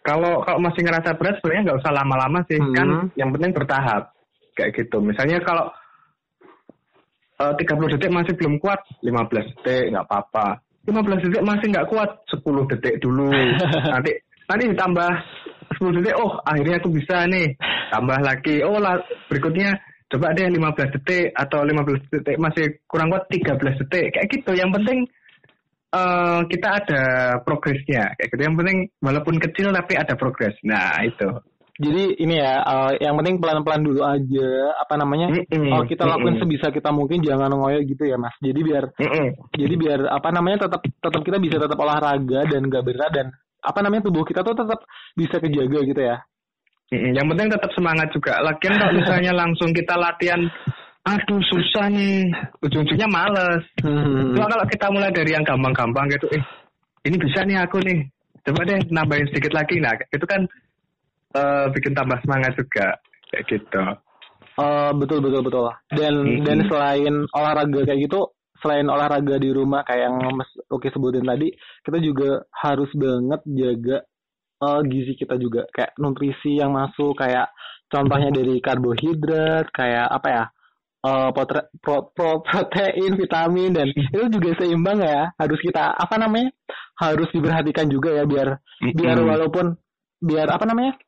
Kalau 0.00 0.40
kalau 0.48 0.58
masih 0.64 0.80
ngerasa 0.80 1.20
berat 1.20 1.36
sebenarnya 1.38 1.62
nggak 1.68 1.80
usah 1.84 1.92
lama-lama 1.92 2.40
sih, 2.48 2.56
hmm. 2.56 2.72
kan 2.72 2.88
yang 3.20 3.28
penting 3.36 3.52
bertahap 3.52 4.16
kayak 4.56 4.72
gitu. 4.72 5.04
Misalnya 5.04 5.44
kalau 5.44 5.68
uh, 7.40 7.52
30 7.56 7.92
detik 7.96 8.12
masih 8.12 8.36
belum 8.36 8.60
kuat, 8.60 8.80
15 9.00 9.64
detik 9.64 9.84
nggak 9.96 10.06
apa-apa. 10.06 10.60
15 10.84 11.24
detik 11.24 11.44
masih 11.44 11.66
nggak 11.72 11.88
kuat, 11.88 12.10
10 12.28 12.70
detik 12.76 12.94
dulu. 13.00 13.32
nanti 13.96 14.12
nanti 14.44 14.64
ditambah 14.68 15.10
10 15.80 15.96
detik, 16.00 16.14
oh 16.20 16.36
akhirnya 16.44 16.76
aku 16.78 16.90
bisa 16.92 17.24
nih. 17.24 17.56
Tambah 17.90 18.18
lagi, 18.22 18.62
oh 18.62 18.78
lah 18.78 19.00
berikutnya 19.26 19.74
coba 20.10 20.34
deh 20.34 20.46
15 20.46 20.94
detik 21.00 21.26
atau 21.34 21.62
15 21.62 22.12
detik 22.12 22.36
masih 22.38 22.82
kurang 22.84 23.08
kuat 23.10 23.24
13 23.32 23.80
detik. 23.86 24.06
Kayak 24.14 24.28
gitu. 24.30 24.52
Yang 24.54 24.70
penting 24.78 24.98
uh, 25.94 26.40
kita 26.46 26.68
ada 26.82 27.02
progresnya. 27.42 28.14
Kayak 28.18 28.28
gitu. 28.34 28.42
Yang 28.46 28.56
penting 28.62 28.78
walaupun 29.02 29.36
kecil 29.42 29.68
tapi 29.74 29.92
ada 29.98 30.14
progres. 30.14 30.54
Nah 30.66 31.02
itu 31.02 31.28
jadi 31.80 32.02
ini 32.20 32.34
ya 32.36 32.60
uh, 32.60 32.92
yang 33.00 33.16
penting 33.16 33.40
pelan-pelan 33.40 33.80
dulu 33.80 34.04
aja 34.04 34.48
apa 34.76 34.94
namanya 35.00 35.32
mm 35.32 35.48
-mm, 35.48 35.64
kalau 35.72 35.84
kita 35.88 36.04
lakuin 36.04 36.36
mm 36.36 36.36
-mm. 36.36 36.42
sebisa 36.44 36.66
kita 36.68 36.92
mungkin 36.92 37.24
jangan 37.24 37.48
ngoyo 37.56 37.80
gitu 37.88 38.04
ya 38.04 38.20
mas 38.20 38.36
jadi 38.44 38.60
biar 38.60 38.84
mm 38.92 39.08
-mm. 39.08 39.28
jadi 39.56 39.74
biar 39.80 40.00
apa 40.12 40.28
namanya 40.28 40.68
tetap 40.68 40.84
tetap 40.84 41.22
kita 41.24 41.40
bisa 41.40 41.56
tetap 41.56 41.80
olahraga 41.80 42.44
dan 42.44 42.68
gak 42.68 42.84
berat 42.84 43.10
dan 43.16 43.26
apa 43.60 43.78
namanya 43.80 44.12
tubuh 44.12 44.24
kita 44.28 44.44
tuh 44.44 44.52
tetap 44.52 44.84
bisa 45.16 45.40
kejaga 45.40 45.80
gitu 45.88 46.00
ya 46.04 46.20
yang 46.90 47.26
penting 47.30 47.48
tetap 47.54 47.70
semangat 47.78 48.10
juga. 48.10 48.42
Lagian 48.42 48.74
kalau 48.74 48.92
misalnya 48.98 49.32
langsung 49.46 49.70
kita 49.70 49.94
latihan, 49.94 50.42
aduh 51.06 51.42
susah 51.46 51.86
nih, 51.86 52.26
ujung-ujungnya 52.66 53.06
males. 53.06 53.62
Hmm. 53.78 54.34
Cuma 54.34 54.50
kalau 54.50 54.66
kita 54.66 54.86
mulai 54.90 55.14
dari 55.14 55.30
yang 55.30 55.46
gampang-gampang 55.46 56.10
gitu, 56.10 56.26
eh 56.34 56.42
ini 57.06 57.16
bisa 57.16 57.46
nih 57.46 57.62
aku 57.62 57.78
nih, 57.78 58.10
coba 58.42 58.66
deh 58.66 58.80
nambahin 58.90 59.30
sedikit 59.30 59.54
lagi. 59.54 59.78
Nah 59.78 59.94
itu 60.10 60.26
kan 60.26 60.42
uh, 61.34 61.66
bikin 61.74 61.92
tambah 61.94 62.18
semangat 62.22 62.56
juga, 62.56 62.98
kayak 63.30 63.44
gitu. 63.48 63.84
Uh, 64.60 64.92
betul 64.98 65.24
betul 65.24 65.42
betul. 65.46 65.70
Dan 65.94 66.14
hmm. 66.26 66.44
dan 66.44 66.58
selain 66.68 67.14
olahraga 67.32 67.80
kayak 67.86 68.00
gitu, 68.10 68.30
selain 68.60 68.86
olahraga 68.86 69.36
di 69.40 69.50
rumah 69.54 69.86
kayak 69.86 70.10
yang 70.10 70.16
Mas 70.36 70.50
Oke 70.68 70.92
sebutin 70.92 71.24
tadi, 71.24 71.50
kita 71.82 71.98
juga 72.02 72.44
harus 72.52 72.90
banget 72.92 73.40
jaga 73.46 73.98
uh, 74.60 74.80
gizi 74.84 75.16
kita 75.16 75.40
juga 75.40 75.66
kayak 75.72 75.96
nutrisi 75.96 76.60
yang 76.60 76.76
masuk 76.76 77.16
kayak 77.16 77.50
contohnya 77.90 78.30
dari 78.30 78.60
karbohidrat 78.62 79.66
kayak 79.72 80.06
apa 80.06 80.28
ya 80.28 80.44
uh, 81.04 81.28
potre, 81.32 81.72
pro, 81.80 82.12
pro, 82.12 82.40
protein 82.46 83.16
vitamin 83.16 83.72
dan 83.74 83.88
itu 83.90 84.28
juga 84.30 84.50
seimbang 84.60 85.00
ya 85.00 85.32
harus 85.36 85.58
kita 85.58 85.96
apa 85.96 86.14
namanya 86.20 86.52
harus 87.00 87.28
diperhatikan 87.32 87.88
juga 87.88 88.14
ya 88.14 88.24
biar 88.28 88.48
mm-hmm. 88.60 88.96
biar 88.96 89.18
walaupun 89.24 89.66
biar 90.20 90.48
apa 90.52 90.64
namanya 90.68 91.00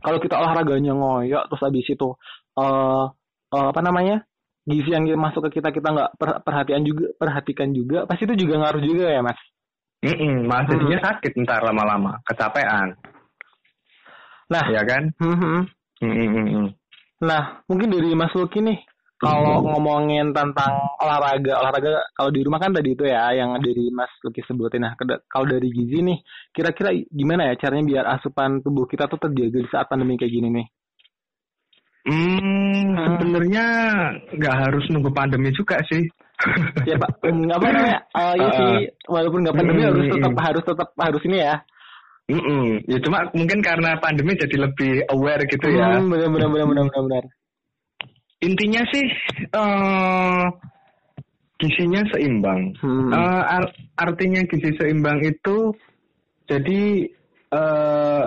kalau 0.00 0.18
kita 0.22 0.40
olahraganya 0.40 0.96
ngoyok 0.96 1.44
terus 1.52 1.62
habis 1.66 1.86
itu 1.90 2.08
uh, 2.56 3.06
uh, 3.52 3.66
apa 3.68 3.80
namanya 3.84 4.24
gizi 4.64 4.94
yang 4.94 5.04
masuk 5.18 5.50
ke 5.50 5.60
kita 5.60 5.74
kita 5.74 5.90
nggak 5.90 6.10
perhatian 6.46 6.86
juga 6.86 7.12
perhatikan 7.18 7.74
juga 7.74 8.06
pasti 8.08 8.24
itu 8.30 8.46
juga 8.46 8.62
ngaruh 8.62 8.82
juga 8.82 9.10
ya 9.10 9.20
mas 9.20 9.36
Mm 10.02 10.18
-mm, 10.18 10.34
malah 10.50 10.66
jadinya 10.66 10.98
hmm. 10.98 11.06
sakit 11.06 11.32
ntar 11.46 11.62
lama-lama, 11.62 12.18
kecapean. 12.26 12.98
Nah, 14.50 14.64
ya 14.66 14.82
kan? 14.82 15.14
Mm 15.22 15.36
-hmm. 15.38 15.58
Mm. 16.02 16.66
Nah, 17.22 17.62
mungkin 17.70 17.94
dari 17.94 18.10
Mas 18.18 18.34
Luki 18.34 18.58
nih, 18.58 18.82
kalau 19.22 19.62
-hmm. 19.62 19.70
ngomongin 19.70 20.26
tentang 20.34 20.82
olahraga, 20.98 21.54
olahraga 21.62 22.02
kalau 22.18 22.34
di 22.34 22.42
rumah 22.42 22.58
kan 22.58 22.74
tadi 22.74 22.98
itu 22.98 23.06
ya 23.06 23.30
yang 23.30 23.54
dari 23.62 23.86
Mas 23.94 24.10
Luki 24.26 24.42
sebutin. 24.42 24.82
Nah, 24.82 24.98
kalau 25.30 25.46
dari 25.46 25.70
gizi 25.70 26.02
nih, 26.02 26.18
kira-kira 26.50 26.90
gimana 27.06 27.46
ya 27.46 27.54
caranya 27.54 27.86
biar 27.86 28.04
asupan 28.18 28.58
tubuh 28.66 28.90
kita 28.90 29.06
tuh 29.06 29.22
terjaga 29.22 29.62
di 29.62 29.70
saat 29.70 29.86
pandemi 29.86 30.18
kayak 30.18 30.34
gini 30.34 30.48
nih? 30.50 30.66
Hmm, 32.02 32.98
hmm. 32.98 33.14
sebenarnya 33.22 33.66
nggak 34.34 34.56
harus 34.58 34.84
nunggu 34.90 35.14
pandemi 35.14 35.54
juga 35.54 35.78
sih 35.86 36.02
ya 36.90 36.98
pak 36.98 37.22
nggak 37.22 37.54
apa 37.62 37.66
namanya 37.70 37.98
uh, 38.10 38.34
ya 38.34 38.48
sih 38.58 38.74
walaupun 39.06 39.46
nggak 39.46 39.54
pandemi 39.54 39.86
harus 39.86 40.10
tetap 40.10 40.34
harus 40.34 40.62
tetap 40.66 40.88
harus 40.98 41.22
ini 41.30 41.38
ya 41.46 41.62
Mm 42.30 42.38
-mm. 42.38 42.66
Ya 42.86 42.98
cuma 43.02 43.26
mungkin 43.34 43.58
karena 43.60 43.98
pandemi 43.98 44.38
jadi 44.38 44.54
lebih 44.54 45.10
aware 45.10 45.42
gitu 45.42 45.66
ya. 45.74 45.98
Hmm, 45.98 46.06
benar 46.06 46.30
benar 46.30 46.48
benar 46.54 46.66
benar 46.70 46.86
benar. 46.94 47.24
Intinya 48.42 48.82
sih 48.90 49.06
uh, 49.54 50.46
gizinya 51.62 52.02
seimbang. 52.10 52.74
Hmm. 52.82 53.14
Uh, 53.14 53.42
ar 53.46 53.64
artinya 53.94 54.42
gizi 54.50 54.74
seimbang 54.74 55.22
itu 55.22 55.70
jadi 56.50 57.06
uh, 57.54 58.26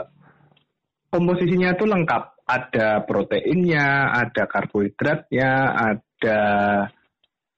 komposisinya 1.12 1.76
tuh 1.76 1.92
lengkap. 1.92 2.24
Ada 2.46 3.02
proteinnya, 3.10 4.14
ada 4.14 4.46
karbohidratnya, 4.46 5.52
ada 5.74 6.42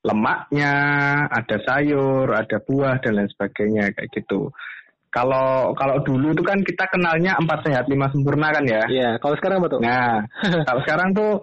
lemaknya, 0.08 0.74
ada 1.28 1.58
sayur, 1.68 2.32
ada 2.32 2.64
buah 2.64 2.96
dan 3.04 3.20
lain 3.20 3.28
sebagainya 3.36 3.92
kayak 3.92 4.08
gitu. 4.16 4.48
Kalau 5.12 5.76
kalau 5.76 6.00
dulu 6.08 6.32
itu 6.32 6.40
kan 6.40 6.64
kita 6.64 6.88
kenalnya 6.88 7.36
empat 7.36 7.68
sehat 7.68 7.92
lima 7.92 8.08
sempurna 8.16 8.48
kan 8.56 8.64
ya. 8.64 8.84
Iya. 8.88 9.10
Kalau 9.20 9.36
sekarang 9.36 9.60
betul. 9.60 9.84
Nah, 9.84 10.24
kalau 10.72 10.82
sekarang 10.88 11.12
tuh 11.12 11.34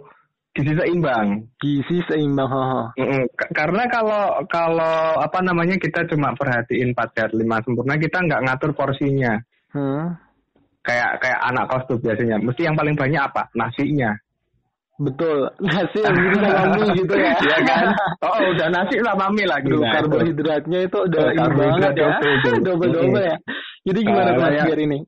gizi 0.55 0.73
seimbang. 0.79 1.27
Gizi 1.59 1.99
seimbang. 2.07 2.95
Karena 3.51 3.85
kalau 3.91 4.41
kalau 4.47 5.19
apa 5.19 5.39
namanya 5.43 5.77
kita 5.77 6.07
cuma 6.07 6.33
perhatiin 6.39 6.95
empat 6.95 7.09
sehat 7.19 7.31
lima 7.35 7.59
sempurna, 7.67 7.99
kita 7.99 8.23
nggak 8.23 8.43
ngatur 8.47 8.71
porsinya. 8.73 9.35
Hmm. 9.75 10.15
Kayak 10.87 11.19
kayak 11.19 11.41
anak 11.51 11.65
kos 11.67 11.85
tuh 11.91 11.99
biasanya. 11.99 12.39
Mesti 12.39 12.71
yang 12.71 12.79
paling 12.79 12.95
banyak 12.95 13.19
apa? 13.19 13.51
Nasinya. 13.59 14.15
Betul, 14.95 15.51
nasi 15.67 15.99
gitu 15.99 16.39
mie 16.39 16.87
gitu 17.03 17.15
ya. 17.19 17.35
Iya 17.35 17.59
kan? 17.67 17.87
Oh, 18.23 18.39
udah 18.55 18.69
nasi 18.71 19.03
sama 19.03 19.27
mie 19.35 19.51
lagi. 19.51 19.67
Duh, 19.67 19.83
nah, 19.83 19.91
karbohidratnya 19.99 20.87
itu 20.87 20.99
udah 21.03 21.23
oh, 21.27 21.31
ini 21.35 21.55
banget 21.59 21.93
ya. 21.99 22.09
Double-double 22.63 23.25
ya. 23.27 23.37
Jadi 23.91 23.99
gimana 24.07 24.31
uh, 24.33 24.39
Mas 24.39 24.55
biar 24.71 24.79
ini? 24.79 24.99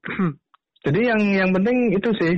Jadi 0.83 1.01
yang 1.07 1.21
yang 1.23 1.51
penting 1.55 1.95
itu 1.95 2.11
sih 2.19 2.35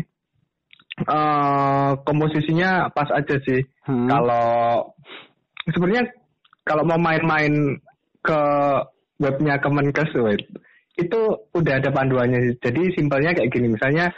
uh, 1.06 1.98
komposisinya 2.02 2.90
pas 2.90 3.08
aja 3.14 3.36
sih. 3.44 3.62
Hmm. 3.86 4.08
Kalau 4.08 4.90
sebenarnya 5.70 6.10
kalau 6.66 6.84
mau 6.84 7.00
main-main 7.00 7.78
ke 8.24 8.40
webnya 9.22 9.58
Kemenkes 9.62 10.10
itu 10.98 11.20
udah 11.54 11.74
ada 11.78 11.90
panduannya. 11.94 12.58
Jadi 12.58 12.92
simpelnya 12.98 13.30
kayak 13.32 13.50
gini, 13.54 13.70
misalnya 13.70 14.10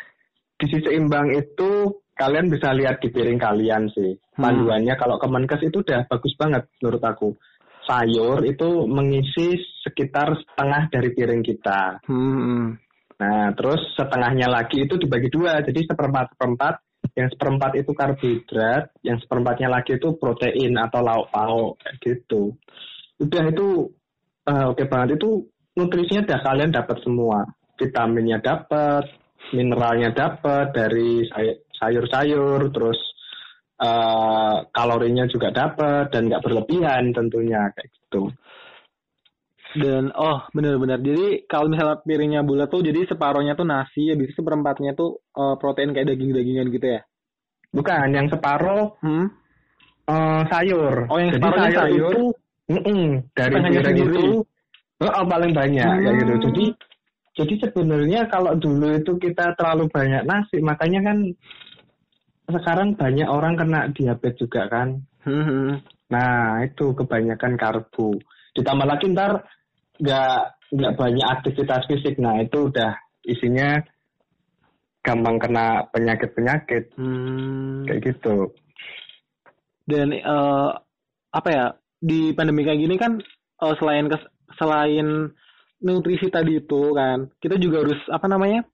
gizi 0.57 0.81
seimbang 0.81 1.33
itu 1.37 2.01
kalian 2.17 2.53
bisa 2.53 2.73
lihat 2.77 3.01
di 3.01 3.09
piring 3.13 3.41
kalian 3.41 3.89
sih. 3.93 4.17
Hmm. 4.37 4.41
Panduannya 4.41 4.95
kalau 4.97 5.21
Kemenkes 5.21 5.65
itu 5.65 5.85
udah 5.85 6.09
bagus 6.09 6.33
banget 6.41 6.65
menurut 6.81 7.03
aku. 7.05 7.29
Sayur 7.89 8.45
itu 8.45 8.87
mengisi 8.87 9.57
sekitar 9.83 10.37
setengah 10.37 10.93
dari 10.93 11.09
piring 11.17 11.43
kita. 11.43 12.05
Hmm. 12.07 12.77
Nah, 13.21 13.53
terus 13.53 13.85
setengahnya 14.01 14.49
lagi 14.49 14.89
itu 14.89 14.97
dibagi 14.97 15.29
dua, 15.29 15.61
jadi 15.61 15.85
seperempat 15.85 16.33
seperempat 16.35 16.75
yang 17.13 17.29
seperempat 17.29 17.73
itu 17.77 17.93
karbohidrat, 17.93 18.97
yang 19.05 19.21
seperempatnya 19.21 19.69
lagi 19.69 20.01
itu 20.01 20.17
protein 20.17 20.73
atau 20.81 21.01
lauk 21.05 21.29
pauk 21.29 21.75
gitu. 22.01 22.57
Udah 23.21 23.45
itu 23.53 23.93
uh, 24.49 24.73
oke 24.73 24.81
okay 24.81 24.87
banget 24.89 25.21
itu 25.21 25.45
nutrisinya 25.77 26.25
udah 26.33 26.41
kalian 26.41 26.73
dapat 26.73 26.97
semua, 27.05 27.39
vitaminnya 27.77 28.41
dapat, 28.41 29.05
mineralnya 29.53 30.17
dapat 30.17 30.73
dari 30.73 31.29
sayur-sayur, 31.77 32.73
terus 32.73 33.01
uh, 33.81 34.65
kalorinya 34.73 35.29
juga 35.29 35.53
dapat 35.53 36.09
dan 36.09 36.29
nggak 36.29 36.45
berlebihan 36.45 37.13
tentunya 37.13 37.69
kayak 37.77 37.89
gitu. 37.93 38.33
Dan 39.71 40.11
oh 40.19 40.43
benar-benar 40.51 40.99
jadi 40.99 41.47
kalau 41.47 41.71
misalnya 41.71 42.03
piringnya 42.03 42.43
bulat 42.43 42.67
tuh 42.67 42.83
jadi 42.83 43.07
separohnya 43.07 43.55
tuh 43.55 43.67
nasi, 43.69 44.11
habis 44.11 44.35
seperempatnya 44.35 44.99
tuh 44.99 45.23
uh, 45.39 45.55
protein 45.63 45.95
kayak 45.95 46.11
daging-dagingan 46.11 46.67
gitu 46.75 46.87
ya? 46.99 47.01
Bukan, 47.71 48.07
yang 48.11 48.27
separoh 48.27 48.99
hmm? 48.99 49.27
uh, 50.11 50.43
sayur. 50.51 51.07
Oh 51.07 51.19
yang 51.23 51.31
separohnya 51.31 51.71
sayur, 51.71 51.87
sayur 51.87 52.11
itu 52.11 52.25
mm 52.71 52.81
-mm, 52.83 53.07
dari 53.35 53.55
piring 53.63 53.99
itu 54.11 54.27
oh, 55.07 55.27
paling 55.27 55.53
banyak 55.55 55.87
hmm. 55.87 56.03
kayak 56.03 56.17
gitu. 56.19 56.35
Jadi 56.51 56.65
jadi 57.31 57.55
sebenarnya 57.63 58.21
kalau 58.27 58.53
dulu 58.59 58.99
itu 58.99 59.13
kita 59.23 59.55
terlalu 59.55 59.87
banyak 59.87 60.27
nasi, 60.27 60.59
makanya 60.59 61.15
kan 61.15 61.19
sekarang 62.51 62.99
banyak 62.99 63.29
orang 63.31 63.55
kena 63.55 63.87
diabetes 63.95 64.35
juga 64.43 64.67
kan. 64.67 64.99
Hmm. 65.23 65.79
Nah 66.11 66.67
itu 66.67 66.91
kebanyakan 66.93 67.55
karbo. 67.55 68.19
Ditambah 68.59 68.87
lagi 68.87 69.07
ntar 69.15 69.47
nggak 70.01 70.41
nggak 70.73 70.97
banyak 70.97 71.27
aktivitas 71.27 71.85
fisik. 71.87 72.17
Nah 72.19 72.41
itu 72.41 72.73
udah 72.73 72.97
isinya 73.25 73.79
gampang 75.01 75.37
kena 75.41 75.89
penyakit 75.93 76.31
penyakit 76.37 76.85
hmm. 76.97 77.89
kayak 77.89 78.01
gitu. 78.05 78.53
Dan 79.85 80.13
uh, 80.17 80.77
apa 81.31 81.49
ya 81.49 81.67
di 82.01 82.33
pandemi 82.33 82.65
kayak 82.65 82.81
gini 82.81 82.97
kan 82.97 83.21
uh, 83.61 83.75
selain 83.77 84.09
kes, 84.09 84.23
selain 84.57 85.31
nutrisi 85.81 86.29
tadi 86.29 86.61
itu 86.61 86.93
kan 86.93 87.29
kita 87.41 87.57
juga 87.57 87.85
harus 87.85 88.01
apa 88.13 88.29
namanya 88.29 88.65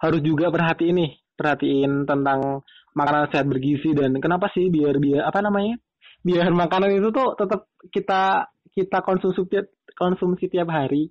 harus 0.00 0.20
juga 0.24 0.48
perhatiin 0.48 0.96
nih 0.96 1.12
perhatiin 1.36 2.08
tentang 2.08 2.64
makanan 2.96 3.28
sehat 3.28 3.46
bergizi 3.50 3.92
dan 3.92 4.16
kenapa 4.16 4.48
sih 4.54 4.72
biar 4.72 4.96
biar 4.96 5.28
apa 5.28 5.44
namanya 5.44 5.76
biar 6.24 6.48
makanan 6.56 6.96
itu 6.96 7.08
tuh 7.12 7.36
tetap 7.36 7.68
kita 7.92 8.48
kita 8.74 9.00
konsumsi 9.06 9.46
konsumsi 9.94 10.50
tiap 10.50 10.68
hari. 10.70 11.10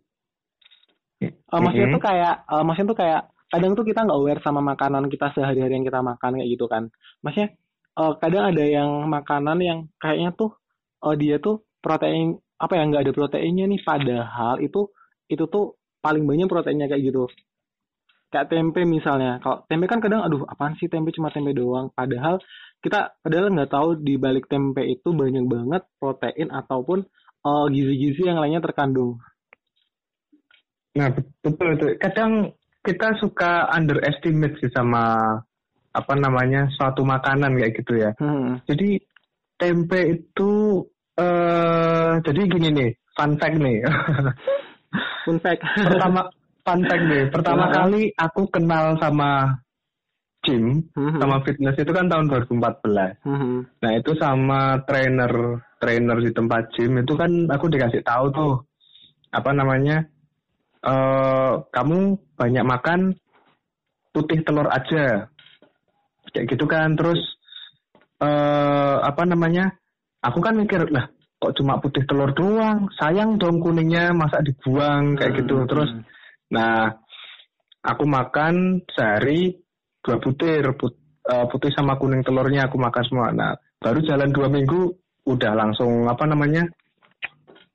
Uh, 1.23 1.59
maksudnya 1.63 1.87
mm 1.87 1.95
-hmm. 1.95 1.95
tuh 1.95 2.03
kayak, 2.03 2.35
uh, 2.51 2.63
maksudnya 2.67 2.89
tuh 2.91 2.99
kayak 2.99 3.21
kadang 3.47 3.71
tuh 3.79 3.85
kita 3.87 3.99
nggak 4.03 4.19
aware 4.19 4.41
sama 4.43 4.59
makanan 4.59 5.07
kita 5.07 5.31
sehari-hari 5.31 5.79
yang 5.79 5.85
kita 5.87 6.03
makan 6.03 6.31
kayak 6.35 6.49
gitu 6.51 6.65
kan. 6.67 6.91
Maksudnya 7.23 7.55
uh, 7.97 8.13
kadang 8.19 8.43
ada 8.51 8.63
yang 8.65 8.89
makanan 9.07 9.57
yang 9.63 9.79
kayaknya 10.01 10.35
tuh 10.35 10.57
uh, 11.05 11.15
dia 11.15 11.39
tuh 11.39 11.63
protein 11.79 12.39
apa 12.57 12.73
yang 12.79 12.91
nggak 12.91 13.03
ada 13.09 13.13
proteinnya 13.13 13.65
nih 13.67 13.81
padahal 13.83 14.55
itu 14.63 14.87
itu 15.27 15.43
tuh 15.51 15.75
paling 15.99 16.23
banyak 16.23 16.47
proteinnya 16.47 16.87
kayak 16.87 17.03
gitu 17.11 17.27
kayak 18.31 18.49
tempe 18.49 18.81
misalnya 18.87 19.37
kalau 19.43 19.67
tempe 19.69 19.85
kan 19.85 19.99
kadang 20.01 20.23
aduh 20.25 20.47
apaan 20.47 20.73
sih 20.79 20.89
tempe 20.89 21.13
cuma 21.13 21.29
tempe 21.29 21.53
doang 21.53 21.91
padahal 21.93 22.39
kita 22.81 23.13
padahal 23.21 23.53
nggak 23.53 23.71
tahu 23.71 23.89
di 24.01 24.15
balik 24.17 24.49
tempe 24.49 24.81
itu 24.83 25.13
banyak 25.13 25.45
banget 25.45 25.83
protein 25.99 26.49
ataupun 26.49 27.05
uh, 27.43 27.65
gizi-gizi 27.69 28.25
yang 28.25 28.39
lainnya 28.39 28.63
terkandung. 28.63 29.19
Nah 30.95 31.09
betul 31.43 31.77
itu. 31.77 31.87
Kadang 31.99 32.53
kita 32.83 33.15
suka 33.19 33.71
underestimate 33.71 34.59
sih 34.59 34.71
sama 34.71 35.37
apa 35.93 36.13
namanya 36.17 36.67
suatu 36.73 37.05
makanan 37.05 37.55
kayak 37.59 37.73
gitu 37.79 37.93
ya. 38.01 38.11
Hmm. 38.17 38.59
Jadi 38.65 38.99
tempe 39.55 39.99
itu 40.19 40.81
uh, 41.19 42.19
jadi 42.25 42.41
gini 42.49 42.67
nih, 42.73 42.91
fun 43.13 43.37
fact 43.37 43.57
nih. 43.61 43.77
fun 45.23 45.37
fact. 45.39 45.61
Pertama 45.93 46.27
fun 46.65 46.81
fact 46.83 47.03
nih. 47.07 47.23
Pertama 47.29 47.69
nah. 47.69 47.71
kali 47.71 48.11
aku 48.17 48.41
kenal 48.49 48.97
sama 48.97 49.61
gym 50.43 50.83
hmm. 50.91 51.23
sama 51.23 51.39
fitness 51.47 51.79
itu 51.79 51.91
kan 51.95 52.11
tahun 52.11 52.27
2014. 52.27 53.23
Hmm. 53.23 53.63
Nah 53.79 53.91
itu 53.95 54.11
sama 54.19 54.83
trainer 54.83 55.63
trainer 55.83 56.15
di 56.23 56.31
tempat 56.31 56.71
gym 56.71 56.95
itu 57.03 57.19
kan 57.19 57.51
aku 57.51 57.67
dikasih 57.67 57.99
tahu 58.07 58.31
tuh 58.31 58.53
apa 59.35 59.51
namanya 59.51 60.07
uh, 60.87 61.59
kamu 61.75 62.15
banyak 62.39 62.63
makan 62.63 62.99
putih 64.15 64.39
telur 64.47 64.71
aja. 64.71 65.27
Kayak 66.31 66.55
gitu 66.55 66.65
kan 66.71 66.95
terus 66.95 67.19
uh, 68.23 69.03
apa 69.03 69.27
namanya 69.27 69.75
aku 70.23 70.39
kan 70.39 70.55
mikir 70.55 70.87
lah 70.87 71.11
kok 71.43 71.59
cuma 71.59 71.83
putih 71.83 72.07
telur 72.07 72.31
doang? 72.31 72.87
Sayang 72.95 73.35
dong 73.35 73.59
kuningnya 73.59 74.15
masa 74.15 74.39
dibuang 74.39 75.19
kayak 75.19 75.35
hmm, 75.35 75.39
gitu. 75.43 75.55
Terus 75.67 75.89
hmm. 75.91 76.03
nah 76.55 76.95
aku 77.83 78.07
makan 78.07 78.85
sehari 78.87 79.59
dua 79.99 80.19
butir 80.23 80.63
put, 80.79 80.95
uh, 81.27 81.45
putih 81.51 81.75
sama 81.75 81.99
kuning 81.99 82.23
telurnya 82.23 82.71
aku 82.71 82.79
makan 82.79 83.03
semua. 83.03 83.27
Nah 83.35 83.51
baru 83.83 83.99
jalan 83.99 84.31
dua 84.31 84.47
minggu 84.47 85.02
udah 85.23 85.51
langsung 85.55 86.07
apa 86.07 86.23
namanya 86.27 86.67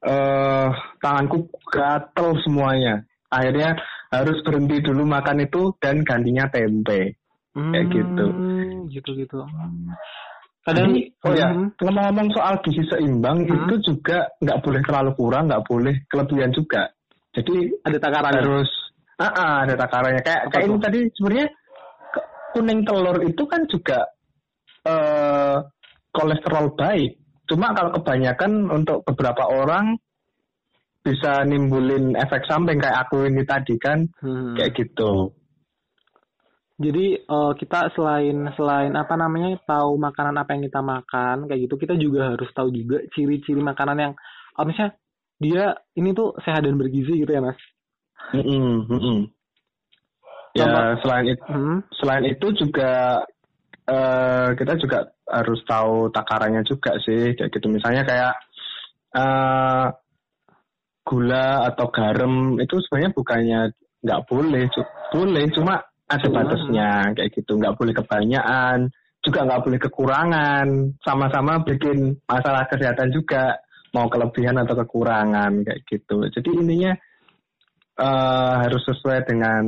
uh, 0.04 0.68
tanganku 1.00 1.48
gatel 1.68 2.37
semuanya. 2.44 3.04
Akhirnya 3.28 3.76
harus 4.08 4.40
berhenti 4.40 4.80
dulu 4.80 5.04
makan 5.04 5.44
itu 5.44 5.72
dan 5.80 6.00
gantinya 6.04 6.48
tempe. 6.48 7.16
Hmm, 7.52 7.72
kayak 7.74 7.87
gitu 7.90 8.26
gitu. 8.88 9.11
gitu 9.18 9.37
kadang 10.68 10.92
Jadi, 10.92 11.00
oh 11.24 11.32
ya 11.32 11.48
hmm. 11.48 11.80
ngomong-ngomong 11.80 12.28
soal 12.37 12.61
gizi 12.61 12.84
seimbang 12.92 13.48
hmm. 13.48 13.56
itu 13.56 13.74
juga 13.88 14.28
nggak 14.44 14.61
boleh 14.61 14.80
terlalu 14.84 15.11
kurang 15.16 15.44
nggak 15.48 15.64
boleh 15.64 15.94
kelebihan 16.12 16.52
juga. 16.52 16.92
Jadi 17.32 17.72
ada 17.88 17.96
takarannya? 17.96 18.40
harus 18.44 18.70
ah 19.18 19.24
uh, 19.24 19.32
uh, 19.32 19.54
ada 19.64 19.74
takarannya. 19.80 20.20
Kayak 20.20 20.42
Apa 20.44 20.50
kayak 20.52 20.66
ini 20.68 20.76
tadi 20.84 21.00
sebenarnya 21.16 21.46
kuning 22.52 22.80
telur 22.84 23.18
itu 23.24 23.42
kan 23.48 23.62
juga 23.64 23.98
uh, 24.84 25.56
kolesterol 26.12 26.76
baik 26.76 27.12
Cuma 27.48 27.72
kalau 27.72 27.96
kebanyakan 27.96 28.68
untuk 28.68 29.02
beberapa 29.08 29.48
orang 29.48 29.96
bisa 31.00 31.40
nimbulin 31.48 32.12
efek 32.20 32.44
samping 32.44 32.76
kayak 32.76 33.08
aku 33.08 33.24
ini 33.24 33.42
tadi 33.48 33.80
kan 33.80 34.04
hmm. 34.20 34.61
kayak 34.61 34.76
gitu. 34.76 35.32
Jadi 36.78 37.26
uh, 37.26 37.56
kita 37.58 37.90
selain 37.96 38.54
selain 38.54 38.94
apa 38.94 39.18
namanya 39.18 39.58
tahu 39.66 39.98
makanan 39.98 40.37
apa 40.38 40.54
yang 40.54 40.62
kita 40.68 40.78
makan 40.78 41.50
kayak 41.50 41.66
gitu 41.66 41.74
kita 41.74 41.98
juga 41.98 42.37
harus 42.37 42.46
tahu 42.54 42.70
juga 42.70 43.02
ciri-ciri 43.16 43.58
makanan 43.58 43.98
yang 43.98 44.12
uh, 44.54 44.62
misalnya 44.62 44.94
dia 45.42 45.64
ini 45.98 46.14
tuh 46.14 46.38
sehat 46.44 46.62
dan 46.62 46.78
bergizi 46.78 47.24
gitu 47.24 47.32
ya 47.32 47.42
mas. 47.42 47.58
Mm 48.30 48.44
-mm, 48.44 48.70
mm 48.87 49.00
-mm. 49.00 49.18
Ya 50.54 50.98
selain 51.02 51.26
itu 51.32 51.44
hmm? 51.48 51.78
selain 51.98 52.24
itu 52.28 52.46
juga 52.54 53.24
uh, 53.88 54.48
kita 54.55 54.77
juga 54.77 55.09
harus 55.24 55.61
tahu 55.64 56.12
takarannya 56.12 56.62
juga 56.68 56.94
sih 57.01 57.33
kayak 57.35 57.51
gitu. 57.51 57.66
Misalnya 57.72 58.05
kayak 58.05 58.35
uh, 59.16 59.87
gula 61.09 61.64
atau 61.72 61.88
garam 61.88 62.61
itu 62.61 62.77
sebenarnya 62.85 63.12
bukannya 63.16 63.61
nggak 64.05 64.22
boleh 64.29 64.62
boleh 65.11 65.44
cuma 65.57 65.81
ada 66.09 66.29
batasnya 66.29 67.16
kayak 67.16 67.33
gitu. 67.33 67.57
Nggak 67.57 67.77
boleh 67.81 67.92
kebanyakan 67.96 68.92
juga 69.24 69.40
nggak 69.48 69.62
boleh 69.64 69.79
kekurangan. 69.81 70.66
Sama-sama 71.01 71.64
bikin 71.64 72.20
masalah 72.29 72.68
kesehatan 72.68 73.11
juga 73.11 73.57
mau 73.96 74.07
kelebihan 74.12 74.61
atau 74.61 74.77
kekurangan 74.85 75.64
kayak 75.64 75.81
gitu. 75.88 76.29
Jadi 76.29 76.51
intinya 76.53 76.92
uh, 77.96 78.55
harus 78.68 78.85
sesuai 78.85 79.24
dengan 79.24 79.64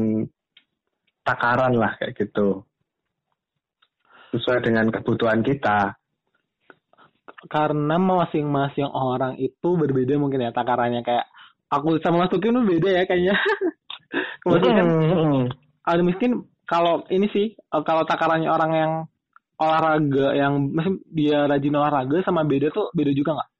takaran 1.24 1.76
lah 1.76 1.96
kayak 2.00 2.16
gitu 2.16 2.64
sesuai 4.30 4.64
dengan 4.64 4.88
kebutuhan 4.90 5.42
kita. 5.42 5.98
Karena 7.48 7.96
masing-masing 7.96 8.90
orang 8.90 9.40
itu 9.40 9.68
berbeda 9.78 10.20
mungkin 10.20 10.44
ya 10.44 10.52
takarannya 10.52 11.00
kayak 11.00 11.24
aku 11.72 11.96
sama 12.02 12.26
Mas 12.26 12.30
Tuki 12.32 12.50
itu 12.50 12.60
beda 12.60 12.90
ya 12.90 13.02
kayaknya. 13.08 13.34
Kemudian 14.42 14.74
kan 14.76 14.88
ada 15.86 16.02
miskin 16.02 16.44
kalau 16.66 17.06
ini 17.08 17.30
sih 17.30 17.46
kalau 17.70 18.02
takarannya 18.04 18.50
orang 18.50 18.72
yang 18.74 18.92
olahraga 19.60 20.32
yang 20.32 20.72
masih 20.72 20.98
dia 21.12 21.44
rajin 21.44 21.76
olahraga 21.76 22.24
sama 22.24 22.48
beda 22.48 22.72
tuh 22.72 22.88
beda 22.96 23.12
juga 23.12 23.40
nggak? 23.40 23.50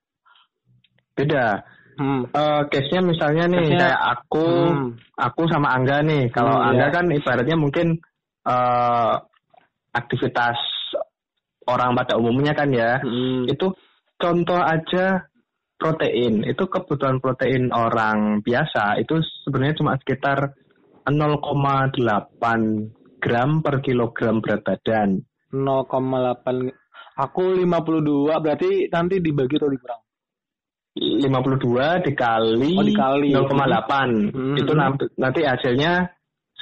Beda. 1.16 1.46
Hmm. 2.00 2.24
Uh, 2.32 2.64
case-nya 2.72 3.04
misalnya 3.04 3.44
nih 3.44 3.60
case 3.60 3.76
kayak 3.76 4.02
aku, 4.16 4.46
hmm. 4.72 4.88
aku 5.20 5.42
sama 5.52 5.76
Angga 5.76 6.00
nih. 6.00 6.32
Kalau 6.32 6.56
hmm, 6.56 6.68
Angga 6.72 6.86
ya. 6.88 6.94
kan 6.96 7.04
ibaratnya 7.12 7.56
mungkin 7.60 7.86
uh, 8.48 9.20
aktivitas 9.90 10.58
orang 11.66 11.94
pada 11.98 12.18
umumnya 12.18 12.54
kan 12.56 12.70
ya 12.70 12.98
hmm. 13.02 13.50
itu 13.50 13.70
contoh 14.16 14.60
aja 14.60 15.30
protein 15.80 16.44
itu 16.44 16.64
kebutuhan 16.68 17.22
protein 17.22 17.72
orang 17.72 18.44
biasa 18.44 19.00
itu 19.00 19.16
sebenarnya 19.46 19.80
cuma 19.80 19.96
sekitar 19.96 20.52
0,8 21.08 21.96
gram 23.20 23.50
per 23.64 23.74
kilogram 23.80 24.44
berat 24.44 24.60
badan 24.60 25.24
0,8 25.50 27.16
aku 27.16 27.42
52 27.58 28.42
berarti 28.44 28.70
nanti 28.92 29.14
dibagi 29.18 29.56
atau 29.56 29.70
dikurang 29.72 30.02
52 30.90 32.02
dikali, 32.02 32.74
oh, 32.74 32.82
dikali. 32.82 33.28
0,8 33.30 34.34
hmm. 34.34 34.56
itu 34.58 34.72
nanti 35.16 35.40
hasilnya 35.46 36.10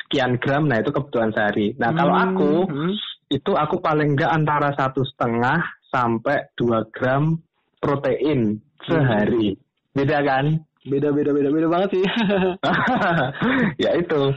sekian 0.04 0.36
gram 0.36 0.68
nah 0.68 0.78
itu 0.78 0.92
kebutuhan 0.94 1.32
sehari 1.32 1.74
nah 1.80 1.90
kalau 1.96 2.14
hmm. 2.14 2.24
aku 2.28 2.52
hmm. 2.70 2.92
Itu 3.28 3.52
aku 3.52 3.80
paling 3.84 4.16
enggak 4.16 4.32
antara 4.32 4.72
satu 4.72 5.04
setengah 5.04 5.60
sampai 5.92 6.48
2 6.56 6.88
gram 6.92 7.36
protein 7.80 8.60
sehari. 8.84 9.56
Beda 9.92 10.24
kan? 10.24 10.64
Beda 10.88 11.12
beda 11.12 11.30
beda 11.36 11.48
beda 11.52 11.68
banget 11.68 11.88
sih. 12.00 12.04
Ya 13.84 13.94
itu. 13.94 14.32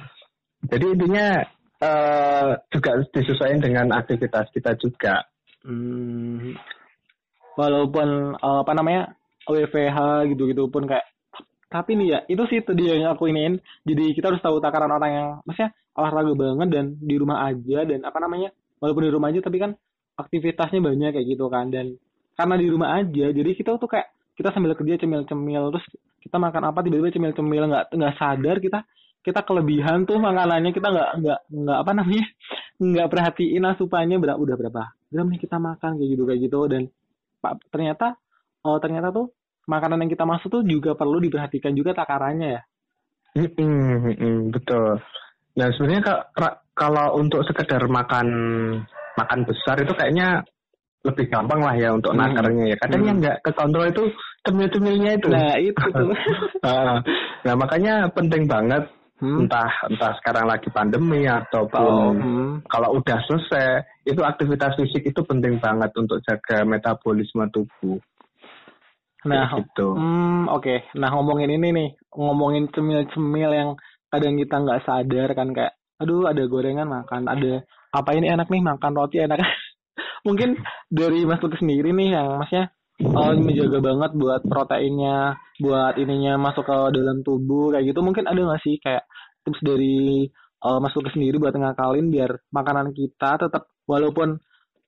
Jadi 0.68 0.86
intinya 0.94 1.42
uh, 1.82 2.54
juga 2.70 3.02
disesuaikan 3.16 3.62
dengan 3.64 3.88
aktivitas 3.96 4.52
kita 4.54 4.76
juga. 4.78 5.26
Hmm. 5.62 6.58
walaupun 7.54 8.34
uh, 8.34 8.66
apa 8.66 8.74
namanya 8.74 9.14
WFH 9.46 10.26
gitu-gitu 10.34 10.66
pun 10.74 10.90
kayak 10.90 11.06
tapi 11.70 11.94
nih 11.94 12.08
ya 12.18 12.20
itu 12.26 12.42
sih 12.50 12.60
tadi 12.66 12.90
yang 12.90 13.16
aku 13.16 13.32
iniin. 13.32 13.62
Jadi 13.88 14.12
kita 14.18 14.34
harus 14.34 14.44
tahu 14.44 14.60
takaran 14.60 14.92
orang 14.92 15.12
yang 15.14 15.28
maksudnya 15.48 15.72
olahraga 15.96 16.34
banget 16.36 16.68
dan 16.68 16.86
di 17.00 17.16
rumah 17.16 17.48
aja 17.48 17.80
dan 17.88 18.04
apa 18.04 18.18
namanya 18.20 18.50
walaupun 18.82 19.06
di 19.06 19.12
rumah 19.14 19.30
aja 19.30 19.40
tapi 19.46 19.62
kan 19.62 19.72
aktivitasnya 20.18 20.82
banyak 20.82 21.16
kayak 21.16 21.28
gitu 21.30 21.46
kan 21.48 21.70
dan 21.70 21.96
karena 22.36 22.56
di 22.58 22.68
rumah 22.68 22.98
aja 22.98 23.30
jadi 23.30 23.52
kita 23.54 23.78
tuh 23.78 23.88
kayak 23.88 24.10
kita 24.36 24.50
sambil 24.52 24.74
kerja 24.74 24.98
cemil-cemil 25.00 25.64
terus 25.72 25.86
kita 26.20 26.38
makan 26.42 26.74
apa 26.74 26.82
tiba-tiba 26.82 27.14
cemil-cemil 27.14 27.64
nggak 27.70 27.86
nggak 27.94 28.14
sadar 28.18 28.58
kita 28.58 28.80
kita 29.22 29.46
kelebihan 29.46 30.10
tuh 30.10 30.18
makanannya 30.18 30.74
kita 30.74 30.88
nggak 30.90 31.10
nggak 31.22 31.40
nggak 31.54 31.78
apa 31.78 31.92
namanya 31.94 32.26
nggak 32.92 33.08
perhatiin 33.08 33.64
asupannya 33.70 34.18
berapa 34.18 34.40
udah 34.42 34.56
berapa 34.58 34.84
gram 35.14 35.28
nih 35.30 35.40
kita 35.40 35.62
makan 35.62 36.02
kayak 36.02 36.10
gitu 36.18 36.24
kayak 36.26 36.40
gitu 36.42 36.60
dan 36.66 36.82
pak 37.38 37.62
ternyata 37.70 38.18
oh 38.66 38.82
ternyata 38.82 39.14
tuh 39.14 39.30
makanan 39.70 40.04
yang 40.06 40.12
kita 40.12 40.26
masuk 40.26 40.50
tuh 40.50 40.64
juga 40.66 40.98
perlu 40.98 41.22
diperhatikan 41.22 41.74
juga 41.78 41.94
takarannya 41.94 42.50
ya. 42.58 42.62
Betul. 44.52 45.00
Nah 45.58 45.68
sebenarnya 45.76 46.04
kalau 46.76 47.20
untuk 47.20 47.44
sekedar 47.44 47.84
makan 47.88 48.28
makan 49.20 49.40
besar 49.44 49.76
itu 49.84 49.92
kayaknya 49.92 50.42
lebih 51.02 51.34
gampang 51.34 51.62
lah 51.66 51.74
ya 51.76 51.92
untuk 51.92 52.14
hmm. 52.14 52.20
nakarnya 52.22 52.66
ya. 52.72 52.78
Kadang 52.78 53.02
hmm. 53.02 53.10
yang 53.10 53.18
nggak 53.20 53.38
kekontrol 53.42 53.86
itu 53.90 54.04
cemil-cemilnya 54.46 55.12
itu. 55.18 55.28
Nah 55.28 55.56
itu 55.58 55.86
tuh. 55.98 56.14
nah 57.42 57.54
makanya 57.58 58.06
penting 58.14 58.46
banget 58.46 58.86
hmm. 59.18 59.46
entah 59.46 59.72
entah 59.90 60.14
sekarang 60.22 60.46
lagi 60.46 60.70
pandemi 60.70 61.26
ataupun 61.26 61.82
oh, 61.82 62.14
hmm. 62.14 62.50
kalau 62.70 63.02
udah 63.02 63.18
selesai 63.26 63.82
itu 64.06 64.22
aktivitas 64.22 64.78
fisik 64.78 65.06
itu 65.06 65.22
penting 65.26 65.58
banget 65.58 65.90
untuk 65.98 66.22
jaga 66.26 66.66
metabolisme 66.66 67.46
tubuh. 67.50 68.02
Nah, 69.22 69.54
gitu. 69.54 69.94
Hmm, 69.94 70.50
oke. 70.50 70.66
Okay. 70.66 70.78
Nah, 70.98 71.14
ngomongin 71.14 71.54
ini 71.54 71.70
nih, 71.70 71.90
ngomongin 72.18 72.66
cemil-cemil 72.74 73.54
yang 73.54 73.70
kadang 74.12 74.36
kita 74.36 74.56
nggak 74.60 74.82
sadar 74.84 75.30
kan 75.32 75.48
kayak, 75.56 75.74
aduh 75.98 76.28
ada 76.28 76.44
gorengan 76.46 76.88
makan, 76.88 77.32
ada 77.32 77.64
apa 77.92 78.10
ini 78.14 78.28
enak 78.28 78.52
nih 78.52 78.62
makan 78.62 78.92
roti 78.94 79.24
enak. 79.24 79.40
Mungkin 80.28 80.60
dari 80.92 81.26
Mas 81.26 81.42
Luki 81.42 81.58
sendiri 81.58 81.90
nih 81.96 82.14
yang 82.14 82.38
masnya 82.38 82.70
oh, 83.02 83.34
menjaga 83.34 83.80
banget 83.82 84.12
buat 84.14 84.42
proteinnya, 84.46 85.40
buat 85.58 85.98
ininya 85.98 86.38
masuk 86.38 86.68
ke 86.68 86.78
dalam 86.94 87.26
tubuh 87.26 87.74
kayak 87.74 87.90
gitu. 87.90 88.06
Mungkin 88.06 88.30
ada 88.30 88.38
nggak 88.38 88.62
sih 88.62 88.78
kayak 88.78 89.08
tips 89.42 89.64
dari 89.66 90.30
uh, 90.62 90.78
Mas 90.78 90.94
sendiri 90.94 91.42
buat 91.42 91.58
ngakalin 91.58 92.14
biar 92.14 92.38
makanan 92.54 92.94
kita 92.94 93.42
tetap 93.42 93.66
walaupun 93.90 94.38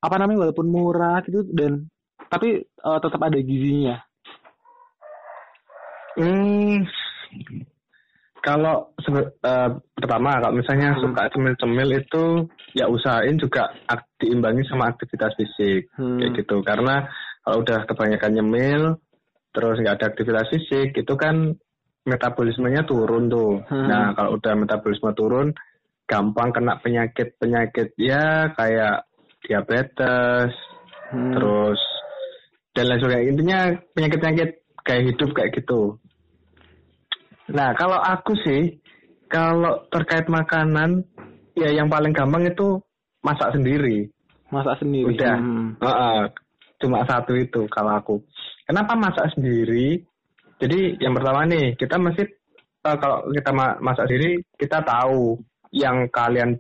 apa 0.04 0.16
namanya 0.20 0.52
walaupun 0.52 0.68
murah 0.70 1.24
gitu 1.26 1.48
dan 1.56 1.90
tapi 2.28 2.68
uh, 2.84 3.00
tetap 3.00 3.22
ada 3.24 3.40
gizinya 3.40 4.04
Hmm, 6.14 6.86
kalau 8.44 8.92
uh, 9.08 9.70
pertama 9.96 10.36
kalau 10.44 10.60
misalnya 10.60 10.92
hmm. 10.94 11.00
suka 11.00 11.32
cemil-cemil 11.32 11.90
itu 11.96 12.24
ya 12.76 12.92
usahain 12.92 13.40
juga 13.40 13.72
diimbangi 14.20 14.68
sama 14.68 14.92
aktivitas 14.92 15.32
fisik 15.40 15.88
hmm. 15.96 16.20
kayak 16.20 16.32
gitu 16.44 16.60
karena 16.60 17.08
kalau 17.48 17.64
udah 17.64 17.88
kebanyakan 17.88 18.32
nyemil 18.36 18.84
terus 19.56 19.80
nggak 19.80 19.96
ada 19.96 20.06
aktivitas 20.12 20.48
fisik 20.52 20.92
itu 20.92 21.14
kan 21.16 21.56
metabolismenya 22.04 22.84
turun 22.84 23.32
tuh. 23.32 23.64
Hmm. 23.64 23.88
Nah 23.88 24.12
kalau 24.12 24.36
udah 24.36 24.54
metabolisme 24.60 25.16
turun 25.16 25.56
gampang 26.04 26.52
kena 26.52 26.84
penyakit 26.84 27.40
penyakit 27.40 27.96
ya 27.96 28.52
kayak 28.60 29.08
diabetes 29.48 30.52
hmm. 31.16 31.32
terus 31.32 31.80
dan 32.76 32.92
lain 32.92 33.00
sebagainya 33.00 33.30
intinya 33.32 33.60
penyakit 33.96 34.20
penyakit 34.20 34.50
kayak 34.84 35.04
hidup 35.16 35.30
kayak 35.32 35.52
gitu. 35.56 36.03
Nah, 37.54 37.70
kalau 37.78 38.02
aku 38.02 38.34
sih, 38.42 38.82
kalau 39.30 39.86
terkait 39.94 40.26
makanan, 40.26 41.06
ya 41.54 41.70
yang 41.70 41.86
paling 41.86 42.10
gampang 42.10 42.50
itu 42.50 42.82
masak 43.22 43.54
sendiri. 43.54 44.10
Masak 44.50 44.82
sendiri. 44.82 45.14
Udah, 45.14 45.38
hmm. 45.38 45.78
uh, 45.78 45.88
uh, 45.88 46.20
cuma 46.82 47.06
satu 47.06 47.38
itu 47.38 47.70
kalau 47.70 47.94
aku. 47.94 48.16
Kenapa 48.66 48.98
masak 48.98 49.30
sendiri? 49.38 50.02
Jadi 50.58 50.98
yang 50.98 51.14
pertama 51.14 51.46
nih, 51.46 51.78
kita 51.78 52.02
mesti 52.02 52.26
uh, 52.90 52.98
kalau 52.98 53.30
kita 53.30 53.52
masak 53.82 54.06
sendiri, 54.10 54.42
kita 54.58 54.82
tahu 54.82 55.38
yang 55.74 56.10
kalian 56.10 56.58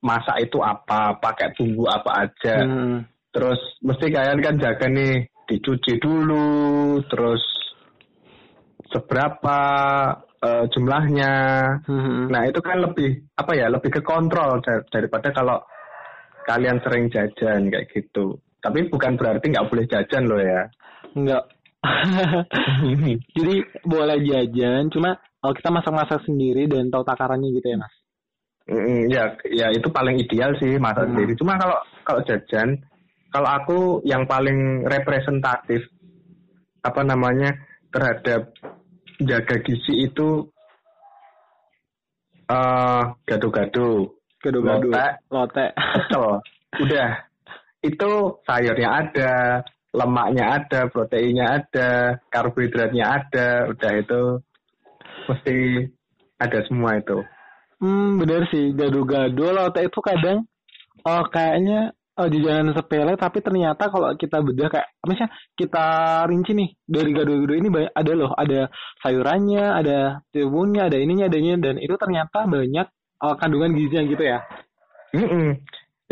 masak 0.00 0.40
itu 0.48 0.56
apa, 0.64 1.20
pakai 1.20 1.52
bumbu 1.56 1.84
apa 1.84 2.28
aja. 2.28 2.64
Hmm. 2.64 3.04
Terus 3.30 3.60
mesti 3.84 4.08
kalian 4.08 4.40
kan 4.40 4.56
jaga 4.56 4.86
nih, 4.88 5.28
dicuci 5.46 6.00
dulu, 6.00 6.98
terus 7.12 7.44
seberapa 8.90 9.58
uh, 10.44 10.64
jumlahnya. 10.72 11.32
Hmm. 11.84 12.28
Nah 12.32 12.42
itu 12.48 12.60
kan 12.60 12.80
lebih 12.80 13.28
apa 13.36 13.52
ya 13.56 13.66
lebih 13.68 13.90
ke 13.92 14.00
kontrol 14.04 14.60
dar 14.64 14.84
daripada 14.88 15.28
kalau 15.32 15.58
kalian 16.48 16.80
sering 16.84 17.12
jajan 17.12 17.68
kayak 17.68 17.88
gitu. 17.92 18.40
Tapi 18.60 18.88
bukan 18.92 19.16
berarti 19.16 19.52
nggak 19.52 19.68
boleh 19.68 19.84
jajan 19.88 20.24
loh 20.28 20.40
ya. 20.40 20.62
Nggak. 21.16 21.44
Jadi 23.36 23.54
boleh 23.88 24.18
jajan, 24.20 24.92
cuma 24.92 25.16
kalau 25.40 25.54
kita 25.56 25.70
masak-masak 25.72 26.20
sendiri 26.28 26.68
dan 26.68 26.92
tahu 26.92 27.00
takarannya 27.00 27.48
gitu 27.56 27.72
ya 27.72 27.78
mas. 27.80 27.94
Mm, 28.68 29.08
ya, 29.08 29.24
ya 29.48 29.66
itu 29.72 29.88
paling 29.88 30.20
ideal 30.20 30.52
sih 30.60 30.76
masak 30.76 31.08
hmm. 31.08 31.16
sendiri. 31.16 31.32
Cuma 31.40 31.56
kalau 31.56 31.80
kalau 32.04 32.20
jajan, 32.28 32.76
kalau 33.32 33.48
aku 33.48 33.78
yang 34.04 34.28
paling 34.28 34.84
representatif 34.84 35.88
apa 36.84 37.00
namanya 37.00 37.56
terhadap 37.88 38.52
jaga 39.20 39.56
gizi 39.60 40.08
itu 40.08 40.48
uh, 42.50 43.02
gado-gado, 43.28 44.16
gado-gado, 44.40 44.88
lotek, 44.88 45.12
lotek, 45.30 45.70
pecel. 45.76 46.26
Udah. 46.82 47.10
Itu 47.80 48.40
sayurnya 48.44 48.88
ada, 48.92 49.64
lemaknya 49.96 50.44
ada, 50.60 50.80
proteinnya 50.92 51.46
ada, 51.60 52.20
karbohidratnya 52.28 53.04
ada, 53.08 53.72
udah 53.72 53.92
itu 53.96 54.22
mesti 55.24 55.56
ada 56.36 56.58
semua 56.68 57.00
itu. 57.00 57.24
Hmm, 57.80 58.20
bener 58.20 58.44
sih, 58.52 58.76
gado-gado 58.76 59.56
lotek 59.56 59.88
itu 59.88 60.00
kadang 60.04 60.44
oh 61.08 61.24
kayaknya 61.32 61.96
oh, 62.20 62.28
jajanan 62.28 62.76
sepele 62.76 63.12
tapi 63.16 63.38
ternyata 63.40 63.88
kalau 63.88 64.12
kita 64.14 64.44
bedah 64.44 64.68
kayak 64.68 64.88
misalnya 65.08 65.30
kita 65.56 65.86
rinci 66.28 66.52
nih 66.52 66.70
dari 66.84 67.10
gado-gado 67.16 67.54
ini 67.56 67.68
banyak 67.72 67.92
ada 67.96 68.12
loh 68.12 68.30
ada 68.36 68.60
sayurannya 69.00 69.64
ada 69.72 69.98
timunnya 70.28 70.92
ada 70.92 70.96
ininya 71.00 71.26
adanya 71.32 71.54
dan 71.56 71.80
itu 71.80 71.94
ternyata 71.96 72.44
banyak 72.44 72.86
uh, 73.24 73.34
kandungan 73.40 73.72
gizinya 73.72 74.04
gitu 74.04 74.24
ya 74.28 74.38
mm 75.16 75.26
-mm. 75.26 75.48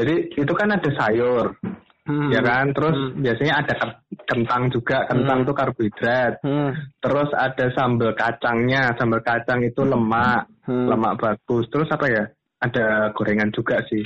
jadi 0.01 0.15
itu 0.41 0.53
kan 0.57 0.69
ada 0.73 0.91
sayur 0.97 1.55
hmm. 2.09 2.31
ya 2.33 2.41
kan 2.41 2.73
terus 2.73 2.97
hmm. 2.97 3.21
biasanya 3.21 3.55
ada 3.61 3.75
kentang 4.25 4.63
juga 4.73 5.05
kentang 5.07 5.45
hmm. 5.45 5.47
tuh 5.47 5.55
karbohidrat 5.55 6.33
hmm. 6.41 6.71
terus 7.05 7.31
ada 7.37 7.67
sambal 7.77 8.17
kacangnya 8.17 8.97
sambal 8.97 9.21
kacang 9.21 9.61
itu 9.63 9.85
lemak 9.85 10.49
hmm. 10.65 10.89
lemak 10.89 11.15
bagus 11.21 11.69
terus 11.69 11.89
apa 11.93 12.07
ya 12.09 12.25
ada 12.59 13.15
gorengan 13.15 13.53
juga 13.55 13.79
sih 13.87 14.03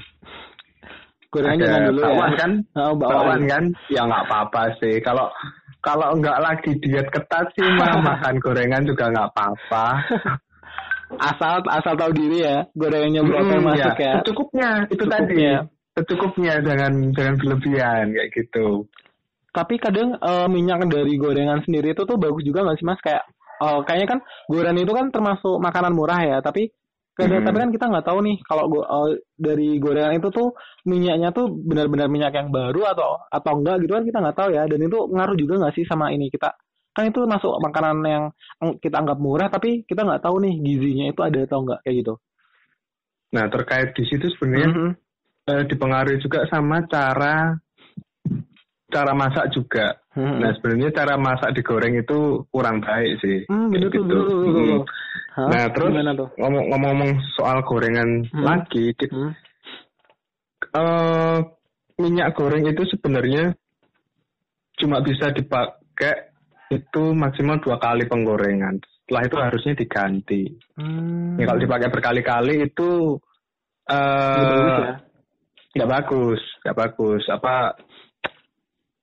Gorengan 1.32 1.64
jangan 1.64 1.82
dulu 1.88 2.00
ya. 2.04 2.28
kan? 2.36 2.52
Oh, 2.76 2.92
bakwan. 2.92 3.40
kan? 3.48 3.64
Ya 3.88 4.04
nggak 4.04 4.22
apa-apa 4.28 4.62
sih. 4.76 5.00
Kalau 5.00 5.32
kalau 5.80 6.12
nggak 6.20 6.38
lagi 6.44 6.70
diet 6.78 7.08
ketat 7.08 7.48
sih 7.56 7.64
mah 7.64 7.96
makan 8.12 8.36
gorengan 8.36 8.84
juga 8.84 9.08
nggak 9.08 9.28
apa-apa. 9.32 9.86
asal 11.32 11.64
asal 11.72 11.94
tahu 11.96 12.12
diri 12.12 12.44
ya. 12.44 12.68
Gorengannya 12.76 13.24
berapa 13.24 13.48
hmm, 13.48 13.64
masuk 13.64 13.96
ya. 13.96 14.04
ya. 14.04 14.14
Secukupnya 14.20 14.68
itu 14.92 15.04
Secukupnya. 15.08 15.16
tadi. 15.16 15.40
Secukupnya 15.92 16.54
jangan 16.60 16.92
jangan 17.16 17.34
berlebihan 17.40 18.04
kayak 18.12 18.30
gitu. 18.36 18.68
Tapi 19.52 19.74
kadang 19.80 20.16
uh, 20.20 20.48
minyak 20.52 20.84
dari 20.88 21.16
gorengan 21.16 21.64
sendiri 21.64 21.96
itu 21.96 22.04
tuh 22.04 22.16
bagus 22.20 22.44
juga 22.44 22.64
nggak 22.64 22.76
sih 22.76 22.84
mas? 22.84 23.00
Kayak 23.00 23.24
uh, 23.64 23.80
kayaknya 23.88 24.08
kan 24.16 24.18
gorengan 24.52 24.84
itu 24.84 24.92
kan 24.92 25.06
termasuk 25.08 25.56
makanan 25.64 25.96
murah 25.96 26.20
ya. 26.20 26.38
Tapi 26.44 26.68
hmm. 27.18 27.44
tapi 27.44 27.56
kan 27.60 27.70
kita 27.70 27.86
nggak 27.92 28.06
tahu 28.08 28.18
nih 28.24 28.36
kalau 28.48 28.64
go, 28.72 28.80
uh, 28.80 29.12
dari 29.36 29.76
gorengan 29.76 30.16
itu 30.16 30.28
tuh 30.32 30.56
minyaknya 30.88 31.28
tuh 31.36 31.52
benar-benar 31.52 32.08
minyak 32.08 32.32
yang 32.32 32.48
baru 32.48 32.88
atau 32.96 33.20
atau 33.28 33.52
enggak 33.60 33.84
gitu 33.84 33.92
kan 33.92 34.04
kita 34.08 34.18
nggak 34.24 34.38
tahu 34.38 34.48
ya 34.56 34.64
dan 34.64 34.80
itu 34.80 34.98
ngaruh 35.12 35.36
juga 35.36 35.54
nggak 35.60 35.74
sih 35.76 35.84
sama 35.84 36.08
ini 36.14 36.32
kita 36.32 36.56
kan 36.92 37.08
itu 37.08 37.20
masuk 37.24 37.56
makanan 37.60 37.96
yang 38.04 38.24
kita 38.80 39.00
anggap 39.00 39.18
murah 39.20 39.48
tapi 39.48 39.84
kita 39.88 40.04
nggak 40.04 40.24
tahu 40.24 40.40
nih 40.44 40.54
gizinya 40.60 41.06
itu 41.08 41.20
ada 41.24 41.38
atau 41.44 41.58
enggak 41.64 41.80
kayak 41.84 41.96
gitu. 42.04 42.14
Nah 43.32 43.44
terkait 43.48 43.88
di 43.96 44.04
situ 44.04 44.28
sebenarnya 44.36 44.68
mm 44.68 44.76
-hmm. 44.76 44.90
eh, 45.48 45.64
dipengaruhi 45.68 46.20
juga 46.20 46.44
sama 46.52 46.84
cara 46.84 47.56
cara 48.92 49.16
masak 49.16 49.48
juga. 49.56 49.96
Hmm. 50.12 50.44
Nah 50.44 50.52
sebenarnya 50.60 50.92
cara 50.92 51.16
masak 51.16 51.56
digoreng 51.56 51.96
itu 51.96 52.44
kurang 52.52 52.84
baik 52.84 53.16
sih. 53.24 53.48
Hmm, 53.48 53.72
betul, 53.72 54.04
gitu. 54.04 54.84
Hmm. 55.32 55.48
Nah 55.48 55.64
terus 55.72 55.92
ngomong-ngomong 56.36 57.16
soal 57.40 57.64
gorengan 57.64 58.28
hmm. 58.28 58.44
lagi, 58.44 58.92
hmm. 59.08 59.32
Uh, 60.72 61.40
minyak 62.00 62.32
goreng 62.36 62.64
itu 62.64 62.84
sebenarnya 62.92 63.52
cuma 64.80 65.04
bisa 65.04 65.28
dipakai 65.32 66.32
itu 66.72 67.02
maksimal 67.12 67.60
dua 67.60 67.76
kali 67.76 68.08
penggorengan. 68.08 68.80
Setelah 69.04 69.22
itu 69.28 69.36
harusnya 69.36 69.72
diganti. 69.76 70.42
Hmm. 70.76 71.36
Ya, 71.36 71.44
kalau 71.48 71.60
dipakai 71.60 71.88
berkali-kali 71.92 72.54
itu 72.64 73.20
uh, 73.92 74.96
nggak 75.76 75.90
bagus, 75.90 76.40
nggak 76.64 76.78
bagus. 76.78 77.22
Apa 77.28 77.76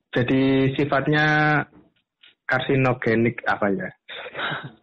jadi 0.09 0.73
sifatnya 0.73 1.25
karsinogenik 2.49 3.45
apa 3.45 3.67
ya? 3.69 3.89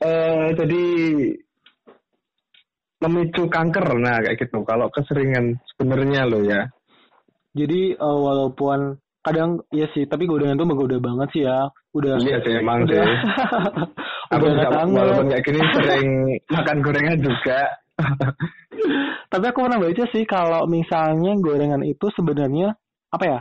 uh, 0.07 0.47
jadi 0.59 0.85
memicu 3.03 3.51
kanker. 3.51 3.87
Nah 3.99 4.23
kayak 4.23 4.39
gitu. 4.39 4.63
Kalau 4.63 4.87
keseringan 4.95 5.59
sebenarnya 5.75 6.31
lo 6.31 6.41
ya. 6.47 6.71
Jadi 7.57 7.97
uh, 7.97 8.19
walaupun 8.21 9.01
kadang 9.27 9.59
iya 9.75 9.91
sih 9.91 10.07
tapi 10.07 10.31
gorengan 10.31 10.55
tuh 10.55 10.69
menggoda 10.69 11.03
banget 11.03 11.29
sih 11.35 11.43
ya. 11.43 11.67
Udah 11.91 12.15
iya 12.23 12.39
sih 12.47 12.53
emang 12.55 12.87
udah, 12.87 12.95
sih. 12.95 13.17
Aku 14.37 14.47
juga 14.47 14.69
walaupun 14.87 15.27
kayak 15.31 15.45
gini 15.45 15.61
sering 15.75 16.09
makan 16.55 16.79
gorengan 16.83 17.19
juga. 17.19 17.61
Tapi 19.33 19.45
aku 19.49 19.65
pernah 19.65 19.81
baca 19.81 20.05
sih 20.13 20.29
kalau 20.29 20.69
misalnya 20.69 21.33
gorengan 21.41 21.81
itu 21.81 22.13
sebenarnya 22.13 22.77
apa 23.09 23.25
ya 23.25 23.41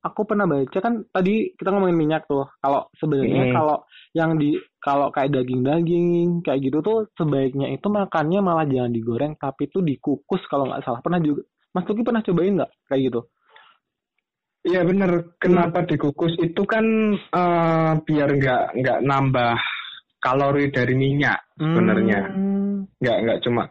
aku 0.00 0.20
pernah 0.24 0.48
baca 0.48 0.78
kan 0.80 1.04
tadi 1.12 1.52
kita 1.54 1.68
ngomongin 1.72 1.96
minyak 1.96 2.24
tuh. 2.24 2.48
Kalau 2.60 2.88
sebenarnya 2.96 3.52
hmm. 3.52 3.54
kalau 3.54 3.76
yang 4.16 4.40
di 4.40 4.56
kalau 4.80 5.12
kayak 5.12 5.30
daging-daging 5.36 6.42
kayak 6.42 6.60
gitu 6.64 6.78
tuh 6.80 6.98
sebaiknya 7.14 7.70
itu 7.70 7.86
makannya 7.86 8.40
malah 8.40 8.66
jangan 8.66 8.90
digoreng 8.90 9.36
tapi 9.36 9.68
tuh 9.68 9.84
dikukus 9.84 10.40
kalau 10.48 10.68
nggak 10.68 10.82
salah. 10.82 11.00
Pernah 11.04 11.20
juga 11.20 11.44
Mas 11.70 11.86
Tuki 11.86 12.02
pernah 12.02 12.24
cobain 12.24 12.56
nggak 12.56 12.72
kayak 12.88 13.02
gitu? 13.12 13.20
Iya 14.60 14.80
bener. 14.84 15.36
Kenapa 15.40 15.84
hmm. 15.84 15.88
dikukus 15.88 16.34
itu 16.40 16.62
kan 16.64 16.84
uh, 17.16 17.92
biar 18.02 18.28
nggak 18.28 18.64
nggak 18.80 18.98
nambah 19.04 19.56
kalori 20.20 20.68
dari 20.72 20.94
minyak 20.96 21.44
sebenarnya. 21.56 22.20
Hmm. 22.28 22.88
Nggak 23.00 23.18
nggak 23.24 23.40
cuma 23.44 23.62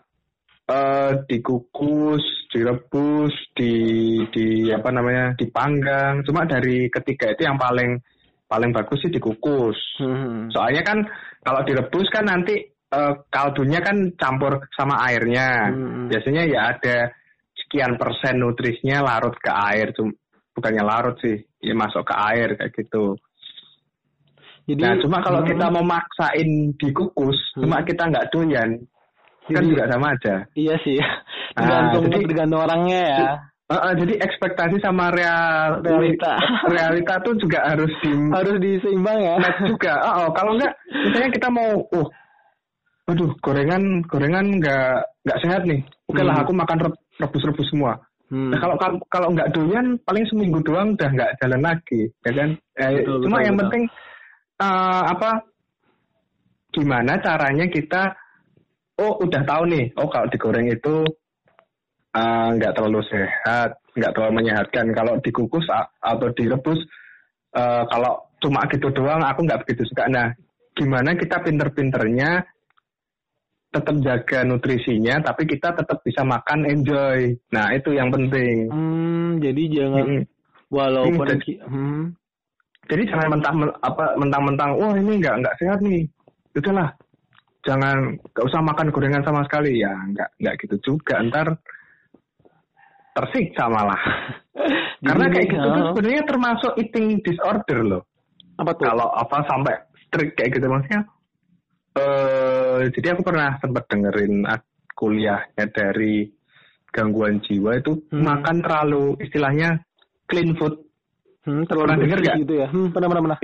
uh, 0.70 1.12
dikukus, 1.26 2.24
direbus, 2.50 3.34
di 3.54 3.74
di 4.34 4.68
apa 4.74 4.90
namanya 4.90 5.38
dipanggang. 5.38 6.26
Cuma 6.26 6.50
dari 6.50 6.90
ketiga 6.90 7.32
itu 7.32 7.46
yang 7.46 7.62
paling 7.62 8.02
paling 8.50 8.74
bagus 8.74 9.06
sih 9.06 9.14
dikukus. 9.14 9.78
Hmm. 10.02 10.50
Soalnya 10.50 10.82
kan 10.82 11.06
kalau 11.46 11.62
direbus 11.64 12.10
kan 12.10 12.26
nanti 12.26 12.66
uh, 12.90 13.22
kaldunya 13.30 13.80
kan 13.80 14.18
campur 14.18 14.66
sama 14.74 15.06
airnya. 15.06 15.70
Hmm. 15.70 16.10
Biasanya 16.10 16.44
ya 16.50 16.60
ada 16.74 17.14
sekian 17.54 18.02
persen 18.02 18.42
nutrisinya 18.42 19.06
larut 19.06 19.38
ke 19.38 19.54
air. 19.54 19.94
Cuma, 19.94 20.12
bukannya 20.60 20.84
larut 20.84 21.16
sih, 21.24 21.40
ya 21.64 21.72
masuk 21.72 22.04
ke 22.04 22.16
air 22.18 22.58
kayak 22.60 22.74
gitu. 22.76 23.16
Jadi, 24.70 24.82
nah 24.86 24.94
cuma 25.02 25.18
kalau 25.24 25.42
hmm. 25.42 25.50
kita 25.50 25.66
mau 25.72 25.86
maksain 25.86 26.50
dikukus, 26.78 27.40
hmm. 27.56 27.62
cuma 27.66 27.82
kita 27.82 28.06
nggak 28.06 28.28
doyan, 28.30 28.78
kan 29.56 29.66
juga 29.66 29.84
sama 29.90 30.08
aja. 30.14 30.36
Iya 30.54 30.76
sih. 30.86 31.00
Tergantung 31.58 32.04
nah, 32.06 32.12
jadi, 32.14 32.26
tergantung 32.30 32.62
orangnya 32.62 33.02
ya. 33.02 33.28
Uh, 33.70 33.74
uh, 33.78 33.94
jadi 33.94 34.14
ekspektasi 34.18 34.82
sama 34.82 35.14
real, 35.14 35.86
realita 35.86 36.42
realita 36.66 37.22
tuh 37.22 37.38
juga 37.38 37.70
harus 37.70 37.94
di 38.02 38.12
harus 38.34 38.58
diseimbang 38.58 39.20
ya. 39.22 39.36
Nah, 39.38 39.54
juga. 39.66 39.94
Oh, 40.10 40.16
oh, 40.26 40.30
kalau 40.34 40.58
enggak 40.58 40.74
misalnya 40.90 41.30
kita 41.34 41.48
mau 41.54 41.72
uh 41.94 42.08
aduh 43.10 43.34
gorengan 43.42 44.06
gorengan 44.06 44.46
nggak 44.62 44.94
nggak 45.26 45.40
sehat 45.42 45.62
nih. 45.66 45.82
Oke 46.10 46.22
lah 46.22 46.38
hmm. 46.38 46.44
aku 46.46 46.52
makan 46.54 46.78
rebus-rebus 47.18 47.70
semua. 47.74 47.98
Hmm. 48.30 48.54
Nah, 48.54 48.62
kalau 48.62 48.78
kalau 49.10 49.28
nggak 49.34 49.50
doyan 49.58 49.98
paling 50.06 50.26
seminggu 50.30 50.62
doang 50.62 50.94
udah 50.94 51.10
nggak 51.10 51.34
jalan 51.42 51.62
lagi, 51.66 52.14
ya 52.22 52.32
kan? 52.34 52.50
Eh, 52.78 53.02
betul, 53.02 53.26
cuma 53.26 53.38
betul, 53.42 53.46
yang 53.50 53.56
betul. 53.58 53.64
penting 53.66 53.84
uh, 54.62 55.04
apa 55.10 55.30
gimana 56.70 57.14
caranya 57.18 57.66
kita 57.66 58.14
oh 59.00 59.14
udah 59.24 59.42
tahu 59.48 59.64
nih. 59.72 59.86
Oh 59.96 60.12
kalau 60.12 60.28
digoreng 60.28 60.68
itu 60.68 61.08
eh, 62.12 62.48
nggak 62.60 62.72
uh, 62.72 62.76
terlalu 62.76 63.02
sehat 63.08 63.80
nggak 63.96 64.12
terlalu 64.14 64.34
menyehatkan. 64.44 64.86
Kalau 64.92 65.18
dikukus 65.24 65.66
atau 66.04 66.28
direbus 66.36 66.80
uh, 67.56 67.84
kalau 67.88 68.28
cuma 68.40 68.64
gitu 68.72 68.92
doang 68.92 69.24
aku 69.24 69.48
nggak 69.48 69.64
begitu 69.66 69.88
suka. 69.88 70.08
Nah 70.12 70.32
gimana 70.76 71.16
kita 71.16 71.44
pinter-pinternya 71.44 72.44
tetap 73.70 74.02
jaga 74.02 74.42
nutrisinya 74.42 75.22
tapi 75.22 75.46
kita 75.46 75.76
tetap 75.76 76.02
bisa 76.02 76.26
makan 76.26 76.66
enjoy. 76.66 77.38
Nah 77.54 77.72
itu 77.76 77.94
yang 77.94 78.10
penting. 78.10 78.70
Hmm, 78.72 79.30
jadi 79.44 79.64
jangan 79.70 80.06
hmm. 80.08 80.24
walaupun 80.74 81.26
hmm, 81.26 81.32
jadi, 81.38 81.52
hmm. 81.68 82.04
jadi 82.90 83.04
jangan 83.14 83.28
mentah 83.38 83.54
apa 83.86 84.06
mentang-mentang 84.18 84.70
wah 84.80 84.94
ini 84.98 85.22
nggak 85.22 85.36
nggak 85.46 85.58
sehat 85.62 85.80
nih. 85.86 86.08
Itulah 86.58 86.90
jangan 87.64 88.16
gak 88.32 88.48
usah 88.48 88.62
makan 88.64 88.88
gorengan 88.92 89.24
sama 89.24 89.44
sekali. 89.48 89.80
Ya 89.80 89.92
nggak 89.92 90.30
nggak 90.40 90.56
gitu 90.66 90.76
juga. 90.84 91.20
Ntar 91.24 91.48
tersiksa 93.16 93.68
malah. 93.68 94.02
Karena 95.08 95.26
kayak 95.32 95.48
gitu 95.48 95.68
tuh 95.68 95.84
sebenarnya 95.96 96.24
termasuk 96.28 96.72
eating 96.80 97.24
disorder 97.24 97.80
loh. 97.84 98.04
Apa 98.60 98.76
tuh? 98.76 98.86
Kalau 98.92 99.08
apa 99.12 99.38
sampai 99.48 99.76
strict 100.08 100.36
kayak 100.36 100.52
gitu 100.60 100.68
maksudnya. 100.68 101.02
Eh 101.96 102.82
jadi 102.96 103.08
aku 103.16 103.22
pernah 103.24 103.56
sempat 103.60 103.88
dengerin 103.88 104.44
kuliahnya 104.96 105.66
dari 105.72 106.28
gangguan 106.92 107.40
jiwa 107.40 107.80
itu 107.80 108.04
hmm. 108.12 108.20
makan 108.20 108.56
terlalu 108.60 109.16
istilahnya 109.24 109.80
clean 110.28 110.56
food. 110.60 110.76
Hmm, 111.48 111.64
terlalu 111.66 111.88
pernah 111.88 112.04
denger 112.04 112.20
gak? 112.20 112.36
gitu 112.44 112.54
ya? 112.60 112.68
Hmm, 112.68 112.88
pernah 112.92 113.08
pernah 113.08 113.24
pernah. 113.32 113.40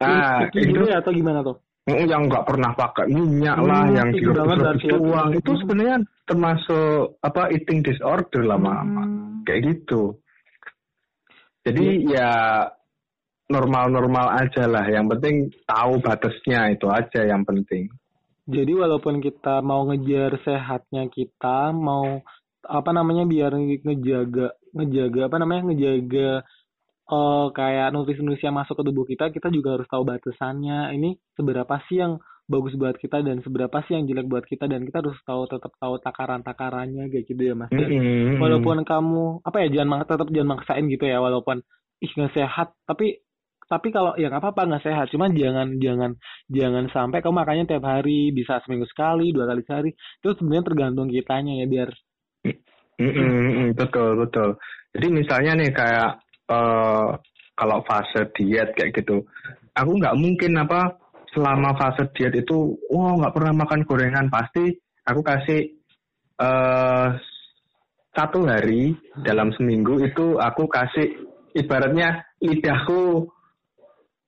Nah, 0.00 0.48
itu 0.54 0.84
ya 0.86 0.96
atau 1.02 1.12
gimana 1.12 1.44
tuh 1.44 1.60
yang 2.06 2.28
nggak 2.30 2.46
pernah 2.46 2.70
pakai 2.74 3.06
minyak 3.10 3.58
hmm, 3.58 3.66
lah, 3.66 3.84
yang 3.90 4.08
direbus 4.14 4.82
uang 4.96 5.28
itu 5.36 5.50
sebenarnya 5.64 5.98
termasuk 6.28 7.18
apa 7.20 7.50
eating 7.50 7.80
disorder 7.82 8.42
lama-lama 8.46 9.04
hmm. 9.06 9.42
kayak 9.48 9.60
gitu. 9.74 10.18
Jadi 11.66 11.86
hmm. 11.86 12.06
ya 12.14 12.32
normal-normal 13.50 14.26
aja 14.46 14.64
lah. 14.70 14.86
Yang 14.86 15.06
penting 15.16 15.36
tahu 15.66 15.92
batasnya 15.98 16.70
itu 16.72 16.86
aja 16.86 17.26
yang 17.26 17.42
penting. 17.42 17.90
Jadi 18.50 18.72
walaupun 18.74 19.22
kita 19.22 19.62
mau 19.62 19.86
ngejar 19.90 20.38
sehatnya 20.42 21.06
kita, 21.10 21.74
mau 21.74 22.22
apa 22.60 22.90
namanya 22.92 23.24
biar 23.24 23.56
ngejaga 23.56 24.54
ngejaga 24.76 25.20
apa 25.26 25.36
namanya 25.40 25.62
ngejaga 25.72 26.30
uh, 27.10 27.50
kayak 27.50 27.90
nutrisi-nutrisi 27.90 28.46
yang 28.46 28.56
masuk 28.56 28.78
ke 28.78 28.84
tubuh 28.86 29.04
kita, 29.04 29.34
kita 29.34 29.50
juga 29.50 29.76
harus 29.76 29.88
tahu 29.90 30.06
batasannya. 30.06 30.94
Ini 30.94 31.18
seberapa 31.34 31.74
sih 31.90 31.98
yang 31.98 32.22
bagus 32.50 32.74
buat 32.74 32.98
kita 32.98 33.22
dan 33.22 33.38
seberapa 33.46 33.78
sih 33.86 33.94
yang 33.94 34.10
jelek 34.10 34.26
buat 34.26 34.42
kita 34.42 34.66
dan 34.66 34.82
kita 34.82 35.06
harus 35.06 35.14
tahu 35.22 35.46
tetap 35.46 35.70
tahu 35.78 36.02
takaran-takarannya 36.02 37.06
kayak 37.06 37.24
gitu 37.30 37.42
ya 37.46 37.54
mas. 37.54 37.70
mm-hmm. 37.70 38.42
Walaupun 38.42 38.82
kamu 38.82 39.46
apa 39.46 39.56
ya 39.62 39.68
jangan 39.70 40.02
tetap 40.02 40.28
jangan 40.34 40.58
maksain 40.58 40.90
gitu 40.90 41.06
ya 41.06 41.22
walaupun 41.22 41.62
ih 42.02 42.10
nggak 42.10 42.34
sehat 42.34 42.74
tapi 42.88 43.22
tapi 43.70 43.94
kalau 43.94 44.18
ya 44.18 44.26
nggak 44.26 44.42
apa-apa 44.42 44.66
nggak 44.66 44.82
sehat 44.82 45.06
cuman 45.14 45.30
jangan 45.38 45.78
jangan 45.78 46.18
jangan 46.50 46.84
sampai 46.90 47.22
kamu 47.22 47.38
makannya 47.38 47.64
tiap 47.70 47.86
hari 47.86 48.34
bisa 48.34 48.58
seminggu 48.66 48.88
sekali 48.90 49.30
dua 49.30 49.46
kali 49.46 49.62
sehari 49.62 49.90
itu 49.94 50.28
sebenarnya 50.34 50.66
tergantung 50.66 51.06
kitanya 51.06 51.54
ya 51.62 51.66
biar 51.70 51.90
mm-hmm. 52.98 53.78
betul 53.78 54.18
betul 54.18 54.58
jadi 54.90 55.06
misalnya 55.14 55.52
nih 55.54 55.70
kayak 55.70 56.18
uh, 56.50 57.14
kalau 57.54 57.78
fase 57.86 58.26
diet 58.36 58.74
kayak 58.74 58.92
gitu. 58.98 59.22
Aku 59.78 59.96
nggak 59.96 60.18
mungkin 60.18 60.58
apa 60.58 60.98
selama 61.30 61.78
fase 61.78 62.10
diet 62.18 62.34
itu 62.34 62.74
wow, 62.90 63.14
nggak 63.16 63.34
pernah 63.36 63.54
makan 63.64 63.80
gorengan. 63.86 64.26
Pasti 64.28 64.74
aku 65.06 65.20
kasih 65.22 65.60
uh, 66.42 67.14
satu 68.10 68.42
hari 68.44 68.98
dalam 69.22 69.54
seminggu 69.54 70.02
itu 70.02 70.36
aku 70.36 70.66
kasih 70.66 71.14
ibaratnya 71.54 72.26
lidahku 72.42 73.30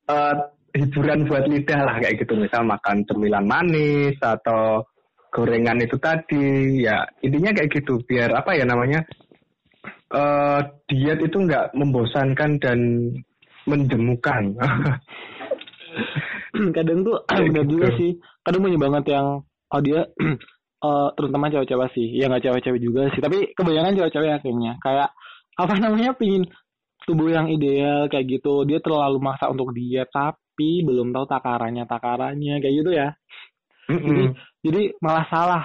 uh, 0.07 0.37
hiburan 0.73 1.27
buat 1.27 1.45
lidah 1.51 1.81
lah 1.83 1.97
kayak 1.99 2.23
gitu. 2.23 2.39
Misal 2.39 2.63
makan 2.65 3.03
cemilan 3.11 3.45
manis 3.45 4.17
atau 4.23 4.87
gorengan 5.33 5.81
itu 5.81 5.97
tadi 5.97 6.85
ya 6.85 7.03
intinya 7.25 7.51
kayak 7.51 7.73
gitu. 7.73 7.99
Biar 8.07 8.31
apa 8.37 8.55
ya 8.55 8.69
namanya 8.69 9.03
uh, 10.13 10.61
diet 10.87 11.19
itu 11.25 11.37
nggak 11.37 11.73
membosankan 11.75 12.61
dan 12.61 12.79
menjemukan. 13.65 14.57
Kadang 16.77 17.01
tuh 17.03 17.17
benar 17.27 17.65
gitu. 17.65 17.73
juga 17.77 17.89
sih. 17.97 18.11
Kadang 18.45 18.63
banyak 18.63 18.81
banget 18.81 19.05
yang 19.17 19.27
oh 19.45 19.81
dia 19.81 20.05
uh, 20.85 21.09
terutama 21.17 21.49
cewek-cewek 21.49 21.89
sih. 21.97 22.09
Ya 22.21 22.29
nggak 22.29 22.45
cewek-cewek 22.45 22.81
juga 22.81 23.09
sih. 23.17 23.21
Tapi 23.25 23.57
kebanyakan 23.57 23.97
cewek-cewek 23.99 24.31
akhirnya. 24.37 24.77
Kayak 24.85 25.09
apa 25.57 25.75
namanya 25.81 26.13
pingin 26.17 26.49
tubuh 27.03 27.33
yang 27.33 27.49
ideal 27.49 28.07
kayak 28.13 28.29
gitu. 28.29 28.69
Dia 28.69 28.79
terlalu 28.85 29.19
maksa 29.19 29.49
untuk 29.49 29.73
diet 29.73 30.13
tapi 30.13 30.85
belum 30.85 31.17
tahu 31.17 31.25
takarannya 31.25 31.89
takarannya. 31.89 32.61
Kayak 32.61 32.75
gitu 32.85 32.91
ya. 32.93 33.09
Mm 33.91 33.99
-hmm. 33.99 34.07
jadi 34.07 34.25
jadi 34.63 34.83
malah 35.03 35.27
salah. 35.27 35.65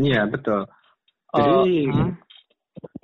Iya 0.00 0.24
betul 0.28 0.64
jadi 1.30 1.86
uh, 1.94 2.10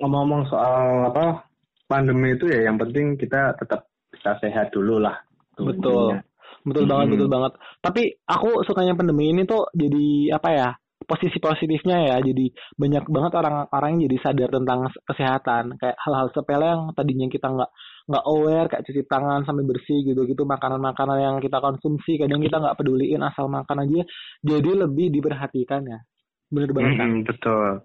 ngomong-ngomong 0.03 0.43
soal 0.51 1.09
apa 1.13 1.47
pandemi 1.87 2.35
itu 2.35 2.45
ya 2.51 2.67
yang 2.67 2.77
penting 2.77 3.15
kita 3.15 3.55
tetap 3.55 3.87
bisa 4.11 4.35
sehat 4.43 4.69
dulu 4.75 4.99
lah. 4.99 5.15
Betul. 5.55 6.19
Betul 6.67 6.83
hmm. 6.83 6.91
banget 6.91 7.07
betul 7.15 7.29
banget. 7.31 7.51
Tapi 7.79 8.03
aku 8.27 8.49
sukanya 8.67 8.93
pandemi 8.97 9.31
ini 9.31 9.47
tuh 9.47 9.71
jadi 9.71 10.35
apa 10.35 10.49
ya 10.51 10.69
posisi 11.07 11.39
positifnya 11.39 12.03
ya 12.03 12.15
jadi 12.19 12.51
banyak 12.75 13.07
banget 13.07 13.31
orang-orang 13.39 13.89
yang 13.95 14.11
jadi 14.11 14.17
sadar 14.19 14.49
tentang 14.51 14.79
kesehatan. 15.07 15.63
Kayak 15.79 15.97
hal-hal 16.03 16.27
sepele 16.35 16.67
yang 16.67 16.81
tadinya 16.91 17.27
kita 17.31 17.47
nggak 17.47 17.71
nggak 18.07 18.23
aware 18.23 18.67
kayak 18.71 18.83
cuci 18.87 19.01
tangan 19.07 19.43
sampai 19.43 19.67
bersih 19.67 19.99
gitu 20.03 20.23
gitu 20.27 20.43
makanan-makanan 20.47 21.17
yang 21.19 21.35
kita 21.43 21.59
konsumsi 21.59 22.15
kadang 22.15 22.39
kita 22.39 22.55
nggak 22.55 22.79
peduliin 22.79 23.19
asal 23.19 23.51
makan 23.51 23.83
aja 23.83 24.03
jadi 24.43 24.71
lebih 24.87 25.11
diperhatikan 25.15 25.87
ya. 25.87 25.99
Bener 26.47 26.71
banget 26.71 26.95
kan? 26.95 27.07
hmm, 27.07 27.23
betul 27.27 27.83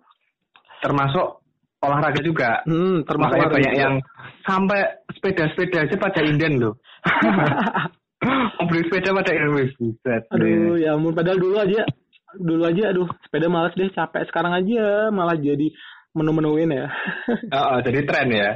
termasuk 0.82 1.40
olahraga 1.82 2.20
juga. 2.22 2.50
Hmm, 2.66 3.06
termasuk 3.06 3.38
Makanya 3.38 3.54
banyak 3.54 3.74
juga. 3.74 3.82
yang 3.82 3.94
sampai 4.46 4.80
sepeda-sepeda 5.14 5.78
aja 5.86 5.96
pada 5.98 6.20
inden 6.22 6.54
loh. 6.58 6.74
Beli 8.70 8.82
sepeda 8.86 9.10
pada 9.14 9.30
inden. 9.34 9.50
Buset 9.78 10.22
aduh 10.30 10.78
ya 10.78 10.94
ampun. 10.94 11.14
Padahal 11.14 11.38
dulu 11.38 11.56
aja 11.58 11.82
dulu 12.38 12.62
aja 12.66 12.82
aduh 12.94 13.08
sepeda 13.26 13.46
malas 13.50 13.74
deh 13.74 13.90
capek. 13.90 14.26
Sekarang 14.30 14.54
aja 14.54 15.10
malah 15.10 15.38
jadi 15.38 15.70
menu-menuin 16.14 16.70
ya. 16.70 16.86
Oh, 17.56 17.76
oh 17.76 17.80
jadi 17.82 18.00
tren 18.06 18.28
ya? 18.30 18.50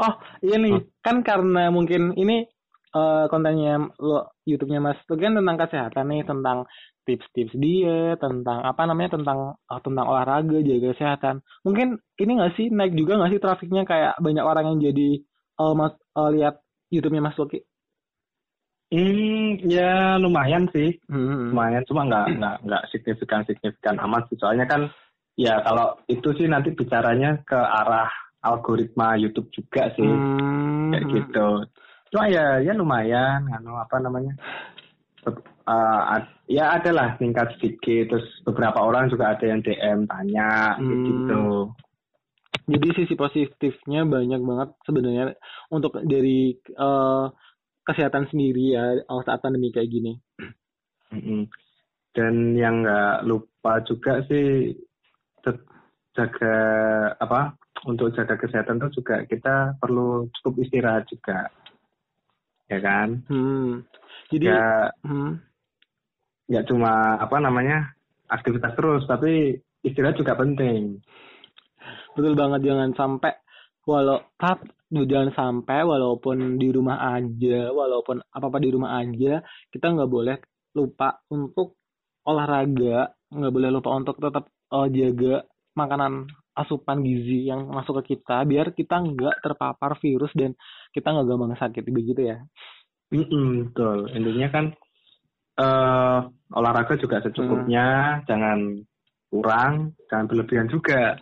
Oh 0.00 0.12
iya 0.40 0.56
nih. 0.56 0.72
Oh. 0.72 0.82
kan 1.04 1.20
karena 1.20 1.68
mungkin 1.68 2.16
ini 2.16 2.48
uh, 2.96 3.28
kontennya 3.28 3.92
lo 4.00 4.32
YouTube-nya 4.48 4.80
Mas 4.80 4.98
itu 5.04 5.14
kan 5.20 5.36
tentang 5.36 5.56
kesehatan 5.60 6.06
nih 6.08 6.22
tentang 6.24 6.64
tips-tips 7.08 7.56
diet 7.56 8.20
tentang 8.20 8.60
apa 8.60 8.84
namanya 8.84 9.16
tentang 9.16 9.56
uh, 9.56 9.80
tentang 9.80 10.04
olahraga 10.04 10.60
jaga 10.60 10.92
kesehatan 10.92 11.40
mungkin 11.64 11.96
ini 12.20 12.36
nggak 12.36 12.54
sih 12.60 12.68
naik 12.68 12.92
juga 12.92 13.16
nggak 13.16 13.32
sih 13.32 13.40
trafiknya 13.40 13.88
kayak 13.88 14.20
banyak 14.20 14.44
orang 14.44 14.76
yang 14.76 14.92
jadi 14.92 15.24
uh, 15.56 15.72
mas 15.72 15.96
uh, 16.12 16.28
lihat 16.28 16.60
YouTube-nya 16.92 17.24
Mas 17.24 17.36
Loki 17.40 17.64
Hmm, 18.88 19.60
ya 19.68 20.16
lumayan 20.16 20.64
sih, 20.72 20.96
hmm. 21.12 21.52
lumayan. 21.52 21.84
Cuma 21.84 22.08
nggak 22.08 22.40
nggak 22.40 22.56
nggak 22.64 22.82
signifikan 22.88 23.44
signifikan 23.44 24.00
amat 24.00 24.32
sih. 24.32 24.40
Soalnya 24.40 24.64
kan 24.64 24.88
ya 25.36 25.60
kalau 25.60 26.00
itu 26.08 26.32
sih 26.40 26.48
nanti 26.48 26.72
bicaranya 26.72 27.36
ke 27.44 27.58
arah 27.60 28.08
algoritma 28.40 29.20
YouTube 29.20 29.52
juga 29.52 29.92
sih, 29.92 30.08
hmm. 30.08 30.88
kayak 30.88 31.04
gitu. 31.04 31.48
Cuma 32.08 32.32
ya 32.32 32.64
ya 32.64 32.72
lumayan, 32.72 33.44
anu 33.52 33.76
apa 33.76 34.00
namanya? 34.00 34.32
Uh, 35.68 36.24
ya 36.48 36.80
ada 36.80 36.90
lah 36.96 37.08
tingkat 37.20 37.52
sedikit. 37.58 38.14
Terus 38.16 38.28
beberapa 38.48 38.80
orang 38.80 39.12
juga 39.12 39.36
ada 39.36 39.44
yang 39.44 39.60
DM 39.60 40.08
tanya 40.08 40.80
hmm. 40.80 41.04
gitu. 41.04 41.44
Jadi 42.68 42.88
sisi 42.96 43.14
positifnya 43.16 44.04
banyak 44.04 44.40
banget 44.44 44.68
sebenarnya 44.84 45.24
untuk 45.72 45.96
dari 46.04 46.52
uh, 46.76 47.32
kesehatan 47.84 48.28
sendiri 48.28 48.76
ya 48.76 49.00
saat 49.24 49.40
pandemi 49.40 49.72
kayak 49.72 49.88
gini. 49.88 50.12
Dan 52.12 52.52
yang 52.56 52.84
nggak 52.84 53.24
lupa 53.24 53.80
juga 53.88 54.20
sih 54.28 54.76
jaga 56.18 56.56
apa 57.22 57.54
untuk 57.86 58.10
jaga 58.10 58.34
kesehatan 58.34 58.82
itu 58.82 58.98
juga 58.98 59.22
kita 59.22 59.78
perlu 59.78 60.26
cukup 60.34 60.66
istirahat 60.66 61.06
juga, 61.06 61.46
ya 62.66 62.78
kan? 62.82 63.22
Hmm. 63.30 63.86
Jadi 64.28 64.44
ya, 64.44 64.92
hmm. 65.08 65.32
ya 66.52 66.60
cuma 66.68 67.16
apa 67.16 67.36
namanya 67.40 67.96
aktivitas 68.28 68.76
terus, 68.76 69.02
tapi 69.08 69.56
istirahat 69.80 70.20
juga 70.20 70.36
penting. 70.36 71.00
Betul 72.12 72.34
banget 72.36 72.68
jangan 72.68 72.92
sampai 72.92 73.32
walau 73.88 74.20
jangan 74.92 75.32
sampai 75.32 75.80
walaupun 75.84 76.60
di 76.60 76.68
rumah 76.68 77.16
aja 77.16 77.72
walaupun 77.72 78.20
apa 78.20 78.46
apa 78.52 78.58
di 78.60 78.68
rumah 78.68 79.00
aja 79.00 79.40
kita 79.72 79.86
nggak 79.96 80.10
boleh 80.12 80.36
lupa 80.76 81.24
untuk 81.32 81.80
olahraga 82.28 83.16
nggak 83.32 83.52
boleh 83.52 83.70
lupa 83.72 83.88
untuk 83.96 84.16
tetap 84.20 84.48
uh, 84.72 84.88
jaga 84.92 85.44
makanan 85.72 86.28
asupan 86.52 87.00
gizi 87.00 87.48
yang 87.48 87.68
masuk 87.70 88.02
ke 88.02 88.16
kita 88.16 88.44
biar 88.44 88.76
kita 88.76 88.98
nggak 88.98 89.40
terpapar 89.44 89.96
virus 90.02 90.32
dan 90.34 90.52
kita 90.92 91.14
nggak 91.14 91.26
gampang 91.28 91.54
sakit 91.56 91.84
begitu 91.88 92.28
ya 92.28 92.36
mm 93.12 93.24
-hmm, 93.24 93.48
betul 93.72 93.98
intinya 94.12 94.48
kan 94.52 94.64
uh, 95.60 96.20
olahraga 96.52 96.96
juga 97.00 97.24
secukupnya 97.24 97.86
hmm. 97.86 98.24
jangan 98.28 98.58
kurang 99.28 99.96
jangan 100.08 100.24
berlebihan 100.28 100.68
juga 100.72 101.20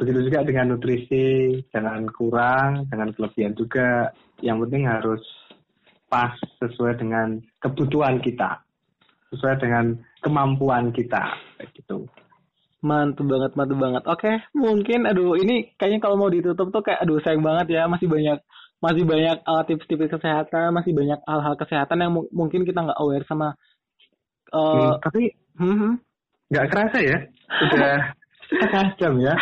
Begitu 0.00 0.32
juga 0.32 0.40
dengan 0.48 0.72
nutrisi, 0.72 1.60
jangan 1.68 2.08
kurang, 2.16 2.88
jangan 2.88 3.12
kelebihan 3.12 3.52
juga. 3.52 4.08
Yang 4.40 4.56
penting 4.64 4.88
harus 4.88 5.22
pas 6.08 6.32
sesuai 6.56 6.96
dengan 6.96 7.36
kebutuhan 7.60 8.16
kita, 8.24 8.64
sesuai 9.28 9.60
dengan 9.60 10.00
kemampuan 10.24 10.88
kita, 10.96 11.36
kayak 11.60 11.68
gitu. 11.76 12.08
Mantap 12.80 13.28
banget, 13.28 13.52
mantap 13.60 13.76
banget. 13.76 14.02
Oke, 14.08 14.32
mungkin 14.56 15.04
aduh 15.04 15.36
ini 15.36 15.76
kayaknya 15.76 16.00
kalau 16.00 16.16
mau 16.16 16.32
ditutup 16.32 16.72
tuh 16.72 16.80
kayak 16.80 17.04
aduh 17.04 17.20
sayang 17.20 17.44
banget 17.44 17.76
ya, 17.76 17.84
masih 17.84 18.08
banyak 18.08 18.40
masih 18.80 19.04
banyak 19.04 19.44
uh, 19.44 19.62
tips-tips 19.68 20.16
kesehatan, 20.18 20.72
masih 20.72 20.92
banyak 20.96 21.20
hal-hal 21.28 21.54
kesehatan 21.56 22.00
yang 22.00 22.12
mungkin 22.32 22.64
kita 22.64 22.80
nggak 22.80 23.00
aware 23.00 23.24
sama. 23.28 23.54
Uh, 24.50 24.96
hmm, 24.96 25.04
tapi 25.04 25.22
hmm, 25.60 25.92
nggak 26.50 26.64
hmm. 26.66 26.72
kerasa 26.74 26.98
ya, 26.98 27.18
udah 27.70 27.96
Kacam 28.50 29.22
ya. 29.22 29.34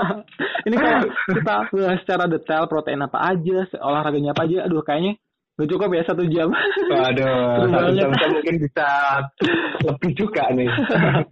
ini 0.66 0.74
kalau 0.74 1.06
kita 1.06 1.42
bahas 1.46 1.98
secara 2.02 2.26
detail 2.26 2.66
protein 2.66 3.06
apa 3.06 3.18
aja, 3.30 3.62
olahraganya 3.78 4.34
apa 4.34 4.42
aja, 4.50 4.66
aduh 4.66 4.82
kayaknya 4.82 5.14
gak 5.54 5.70
cukup 5.70 5.90
ya 5.94 6.02
satu 6.02 6.24
jam. 6.26 6.50
Waduh, 6.90 7.70
satu 7.74 7.90
jam 7.94 8.10
mungkin 8.10 8.56
bisa 8.58 8.88
lebih 9.86 10.10
juga 10.18 10.50
nih. 10.50 10.66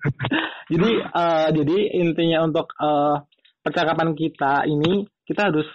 jadi 0.73 0.91
uh, 1.11 1.49
jadi 1.51 1.77
intinya 2.07 2.47
untuk 2.47 2.71
uh, 2.79 3.19
percakapan 3.67 4.15
kita 4.15 4.63
ini 4.71 5.11
kita 5.27 5.51
harus 5.51 5.69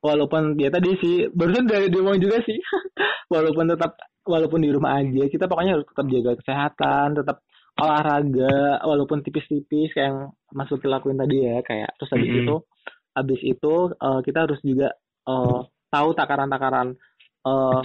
walaupun 0.00 0.56
dia 0.56 0.72
tadi 0.72 0.96
sih 1.00 1.28
barusan 1.32 1.68
dari 1.68 1.92
dia 1.92 2.02
juga 2.16 2.38
sih 2.44 2.58
walaupun 3.32 3.70
tetap 3.70 3.96
walaupun 4.24 4.60
di 4.64 4.70
rumah 4.72 5.00
aja 5.00 5.28
kita 5.28 5.48
pokoknya 5.48 5.80
harus 5.80 5.86
tetap 5.88 6.06
jaga 6.08 6.32
kesehatan 6.40 7.08
tetap 7.16 7.36
olahraga 7.80 8.84
walaupun 8.84 9.24
tipis-tipis 9.24 9.92
kayak 9.96 10.08
yang 10.12 10.18
Mas 10.52 10.68
lakuin 10.68 11.16
tadi 11.16 11.36
ya 11.46 11.62
kayak 11.64 11.96
terus 11.96 12.10
habis 12.12 12.28
mm-hmm. 12.28 12.44
itu 12.44 12.56
habis 13.14 13.40
itu 13.42 13.74
uh, 13.96 14.20
kita 14.20 14.38
harus 14.48 14.60
juga 14.60 14.88
uh, 15.28 15.64
tahu 15.90 16.08
takaran-takaran 16.14 16.94
uh, 17.46 17.82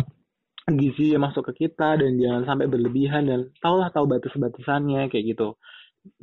gizi 0.65 1.13
yang 1.13 1.23
masuk 1.23 1.53
ke 1.53 1.67
kita 1.67 1.97
dan 2.01 2.17
jangan 2.17 2.43
sampai 2.45 2.65
berlebihan 2.65 3.29
dan 3.29 3.39
tahulah 3.61 3.93
tahu 3.93 4.09
batas-batasannya 4.09 5.13
kayak 5.13 5.25
gitu. 5.37 5.57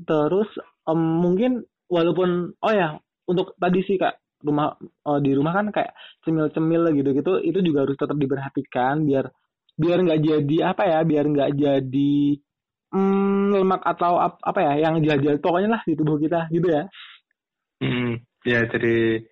Terus 0.03 0.51
um, 0.87 1.23
mungkin 1.23 1.63
walaupun 1.87 2.59
oh 2.59 2.73
ya 2.75 2.99
untuk 3.31 3.55
tadi 3.59 3.87
sih 3.87 3.99
kak 3.99 4.19
rumah 4.43 4.77
uh, 5.07 5.21
di 5.23 5.33
rumah 5.33 5.53
kan 5.55 5.67
kayak 5.71 5.95
cemil-cemil 6.27 6.91
gitu-gitu 6.99 7.43
itu 7.43 7.59
juga 7.63 7.87
harus 7.89 7.97
tetap 7.97 8.19
diperhatikan 8.19 9.07
biar 9.07 9.31
biar 9.73 9.99
nggak 10.05 10.21
jadi 10.21 10.57
apa 10.75 10.83
ya 10.85 10.99
biar 11.03 11.25
nggak 11.33 11.51
jadi 11.57 12.17
hmm, 12.93 13.57
lemak 13.57 13.83
atau 13.83 14.21
ap, 14.21 14.39
apa 14.45 14.61
ya 14.61 14.73
yang 14.89 15.01
jahat 15.01 15.41
pokoknya 15.41 15.81
lah 15.81 15.83
di 15.89 15.97
tubuh 15.97 16.21
kita 16.21 16.47
gitu 16.53 16.69
ya. 16.69 16.85
Hmm, 17.83 18.21
ya 18.45 18.61
jadi 18.69 19.25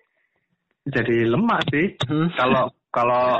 jadi 0.89 1.17
lemak 1.29 1.61
sih. 1.69 1.95
Hmm. 2.09 2.33
Kalau 2.33 2.73
kalau 2.89 3.39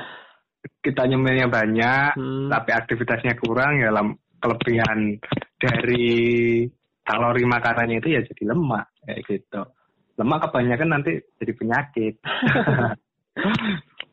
kita 0.86 1.10
nyemilnya 1.10 1.50
banyak 1.50 2.14
hmm. 2.16 2.48
tapi 2.54 2.70
aktivitasnya 2.70 3.34
kurang 3.42 3.82
ya 3.82 3.90
lem, 3.90 4.14
kelebihan 4.38 5.18
dari 5.58 6.10
kalori 7.02 7.44
makanannya 7.50 7.98
itu 7.98 8.10
ya 8.14 8.22
jadi 8.22 8.44
lemak 8.54 8.86
kayak 9.04 9.20
gitu. 9.26 9.62
Lemak 10.22 10.46
kebanyakan 10.46 10.90
nanti 10.94 11.18
jadi 11.42 11.54
penyakit. 11.58 12.14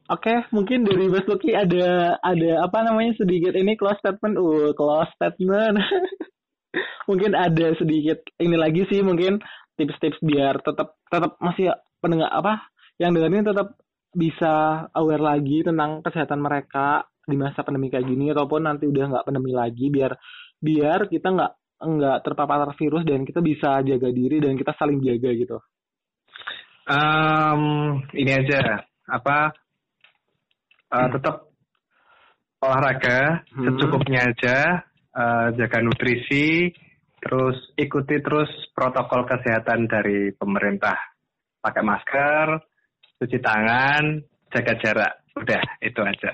Oke, 0.09 0.25
okay, 0.25 0.39
mungkin 0.57 0.89
dari 0.89 1.05
Mas 1.13 1.29
Luki 1.29 1.53
ada 1.53 2.17
ada 2.25 2.65
apa 2.65 2.81
namanya 2.81 3.13
sedikit 3.21 3.53
ini 3.53 3.77
close 3.77 4.01
statement, 4.01 4.41
uh 4.41 4.73
close 4.73 5.13
statement. 5.21 5.77
mungkin 7.09 7.33
ada 7.33 7.73
sedikit 7.77 8.21
ini 8.37 8.57
lagi 8.57 8.85
sih 8.93 9.01
mungkin 9.01 9.41
tips-tips 9.81 10.21
biar 10.21 10.61
tetap 10.61 11.01
tetap 11.09 11.41
masih 11.41 11.73
pendengar 12.05 12.29
apa 12.29 12.69
yang 13.01 13.17
dengerin 13.17 13.49
tetap 13.49 13.81
bisa 14.13 14.85
aware 14.93 15.23
lagi 15.23 15.65
tentang 15.65 16.05
kesehatan 16.05 16.41
mereka 16.41 17.09
di 17.25 17.37
masa 17.37 17.65
pandemi 17.65 17.93
kayak 17.93 18.09
gini 18.09 18.33
ataupun 18.33 18.65
nanti 18.65 18.89
udah 18.89 19.05
nggak 19.13 19.27
pandemi 19.29 19.53
lagi 19.53 19.89
biar 19.89 20.13
biar 20.61 21.09
kita 21.09 21.29
nggak 21.33 21.53
nggak 21.79 22.19
terpapar 22.27 22.75
virus 22.75 23.05
dan 23.07 23.23
kita 23.23 23.41
bisa 23.41 23.81
jaga 23.85 24.09
diri 24.11 24.43
dan 24.43 24.59
kita 24.59 24.75
saling 24.77 24.99
jaga 25.01 25.31
gitu. 25.33 25.57
Um, 26.89 28.01
ini 28.16 28.32
aja 28.32 28.80
apa 29.05 29.53
uh, 30.89 31.09
tetap 31.12 31.53
olahraga 32.64 33.45
hmm. 33.53 33.64
secukupnya 33.64 34.20
aja, 34.32 34.82
uh, 35.14 35.53
jaga 35.55 35.78
nutrisi, 35.84 36.72
terus 37.20 37.57
ikuti 37.76 38.18
terus 38.24 38.49
protokol 38.72 39.28
kesehatan 39.28 39.86
dari 39.86 40.32
pemerintah. 40.34 40.97
Pakai 41.61 41.82
masker, 41.84 42.47
cuci 43.20 43.39
tangan, 43.43 44.24
jaga 44.51 44.72
jarak. 44.80 45.12
Udah, 45.39 45.62
itu 45.84 46.01
aja. 46.03 46.32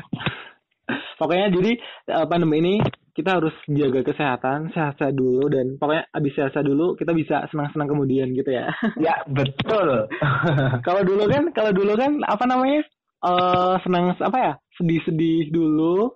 pokoknya 1.18 1.48
jadi 1.52 1.72
uh, 2.12 2.26
pandemi 2.28 2.61
ini 2.61 2.74
kita 3.14 3.38
harus 3.38 3.54
jaga 3.70 4.02
kesehatan, 4.02 4.74
sehat-sehat 4.74 5.14
dulu 5.14 5.46
dan 5.46 5.78
pokoknya 5.78 6.10
abis 6.10 6.34
sehat-sehat 6.34 6.66
dulu 6.66 6.98
kita 6.98 7.14
bisa 7.14 7.46
senang-senang 7.54 7.88
kemudian 7.88 8.34
gitu 8.34 8.50
ya. 8.50 8.66
Ya, 9.06 9.22
betul. 9.30 10.10
kalau 10.86 11.02
dulu 11.06 11.30
kan, 11.30 11.54
kalau 11.54 11.70
dulu 11.70 11.94
kan 11.94 12.18
apa 12.26 12.44
namanya? 12.50 12.82
uh, 13.24 13.74
senang 13.82 14.12
apa 14.20 14.38
ya 14.38 14.52
sedih-sedih 14.76 15.48
dulu 15.48 16.12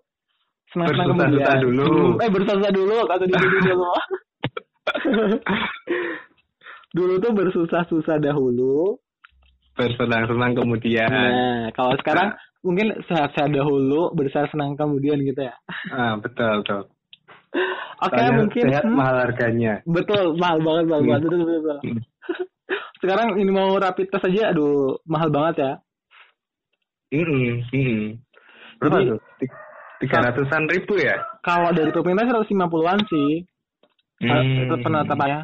senang 0.68 0.92
senang 0.92 1.08
kemudian 1.16 1.56
dulu 1.64 2.20
eh 2.20 2.30
bersusah 2.30 2.72
dulu 2.72 2.98
atau 3.08 3.24
di 3.24 3.34
dulu 3.34 3.92
dulu 6.96 7.14
tuh 7.20 7.32
bersusah-susah 7.32 8.16
dahulu 8.20 9.00
bersenang-senang 9.76 10.52
kemudian 10.58 11.08
nah 11.08 11.72
kalau 11.72 11.96
sekarang 12.02 12.36
nah. 12.36 12.47
Mungkin 12.64 12.94
sehat-sehat 13.06 13.54
dahulu 13.54 14.10
bersenang-senang 14.14 14.74
kemudian 14.74 15.18
gitu 15.22 15.46
ya 15.46 15.54
ah 15.94 16.18
betul 16.18 16.62
betul 16.64 16.82
Oke 17.98 18.14
okay, 18.14 18.30
mungkin 18.30 18.62
sehat 18.70 18.86
hmm, 18.86 18.94
mahal 18.94 19.16
harganya. 19.26 19.82
Betul 19.82 20.38
mahal 20.38 20.62
banget 20.62 20.84
mahal 20.86 21.02
hmm. 21.02 21.08
banget 21.10 21.22
betul 21.26 21.38
betul. 21.42 21.58
betul. 21.58 21.78
Hmm. 21.82 22.00
Sekarang 23.02 23.28
ini 23.42 23.50
mau 23.50 23.70
rapid 23.74 24.06
test 24.06 24.28
aja, 24.30 24.54
aduh 24.54 25.02
mahal 25.02 25.28
banget 25.34 25.54
ya. 25.58 25.72
Hmm, 27.10 27.52
hmm. 27.74 28.02
Berapa 28.78 28.96
Jadi, 29.02 29.08
tuh? 29.10 29.20
Tiga 29.98 30.16
ratusan 30.30 30.62
ribu 30.70 30.94
ya? 31.02 31.16
Kalau 31.42 31.74
dari 31.74 31.90
pemerintah 31.90 32.30
seratus 32.30 32.50
lima 32.54 32.66
puluhan 32.70 33.00
sih. 33.10 33.42
Hmm. 34.22 34.78
Penetapannya. 34.78 35.42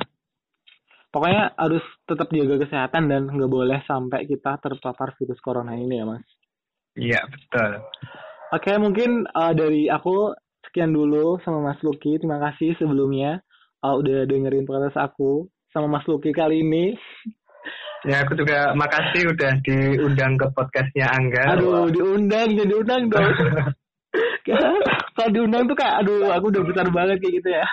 Pokoknya 1.11 1.59
harus 1.59 1.83
tetap 2.07 2.31
jaga 2.31 2.55
kesehatan 2.62 3.07
dan 3.11 3.23
nggak 3.31 3.51
boleh 3.51 3.83
sampai 3.87 4.27
kita 4.31 4.59
terpapar 4.62 5.15
virus 5.19 5.39
corona 5.43 5.75
ini 5.75 6.03
ya 6.03 6.07
mas. 6.07 6.27
Iya 6.95 7.20
betul. 7.26 7.70
Oke 8.55 8.72
mungkin 8.78 9.26
uh, 9.34 9.53
dari 9.55 9.90
aku 9.90 10.34
sekian 10.70 10.95
dulu 10.95 11.42
sama 11.42 11.62
Mas 11.62 11.80
Luki. 11.82 12.18
Terima 12.18 12.38
kasih 12.38 12.78
sebelumnya 12.78 13.42
uh, 13.82 13.95
udah 13.99 14.26
dengerin 14.30 14.66
podcast 14.66 14.99
aku 14.99 15.51
sama 15.74 15.99
Mas 15.99 16.07
Luki 16.07 16.30
kali 16.34 16.62
ini. 16.62 16.95
Ya 18.05 18.20
aku 18.20 18.36
juga 18.36 18.76
makasih 18.76 19.32
udah 19.32 19.64
diundang 19.64 20.36
ke 20.36 20.45
podcastnya 20.53 21.09
Angga. 21.09 21.57
Aduh 21.57 21.88
diundang 21.88 22.53
jadi 22.53 22.68
diundang 22.68 23.09
dong. 23.09 23.32
Kalau 25.16 25.30
diundang 25.32 25.64
tuh 25.66 25.76
kak, 25.76 26.05
aduh 26.05 26.30
aku 26.30 26.53
udah 26.53 26.62
besar 26.68 26.86
banget 26.92 27.16
kayak 27.22 27.34
gitu 27.40 27.49
ya. 27.49 27.66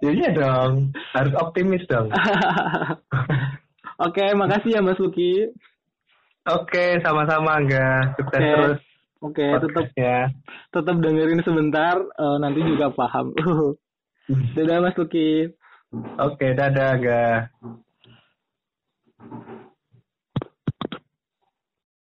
ya 0.00 0.10
iya 0.14 0.28
dong, 0.32 0.94
harus 1.12 1.34
optimis 1.36 1.84
dong. 1.90 2.08
Oke, 4.00 4.24
makasih 4.32 4.78
ya 4.78 4.80
Mas 4.80 5.00
Luki. 5.02 5.50
Oke, 6.44 7.00
sama-sama 7.00 7.56
enggak. 7.56 8.20
Sukses 8.20 8.36
okay. 8.36 8.52
terus. 8.52 8.80
Oke, 9.24 9.40
okay, 9.40 9.50
tetap 9.64 9.86
ya. 9.96 10.18
Tetap 10.68 10.96
dengerin 11.00 11.40
sebentar, 11.40 11.96
uh, 11.96 12.36
nanti 12.36 12.60
juga 12.60 12.92
paham. 12.92 13.32
dadah 14.56 14.84
Mas 14.84 14.92
Tuki. 14.92 15.48
Oke, 16.20 16.36
okay, 16.36 16.50
dadah 16.52 16.90
enggak. 17.00 17.38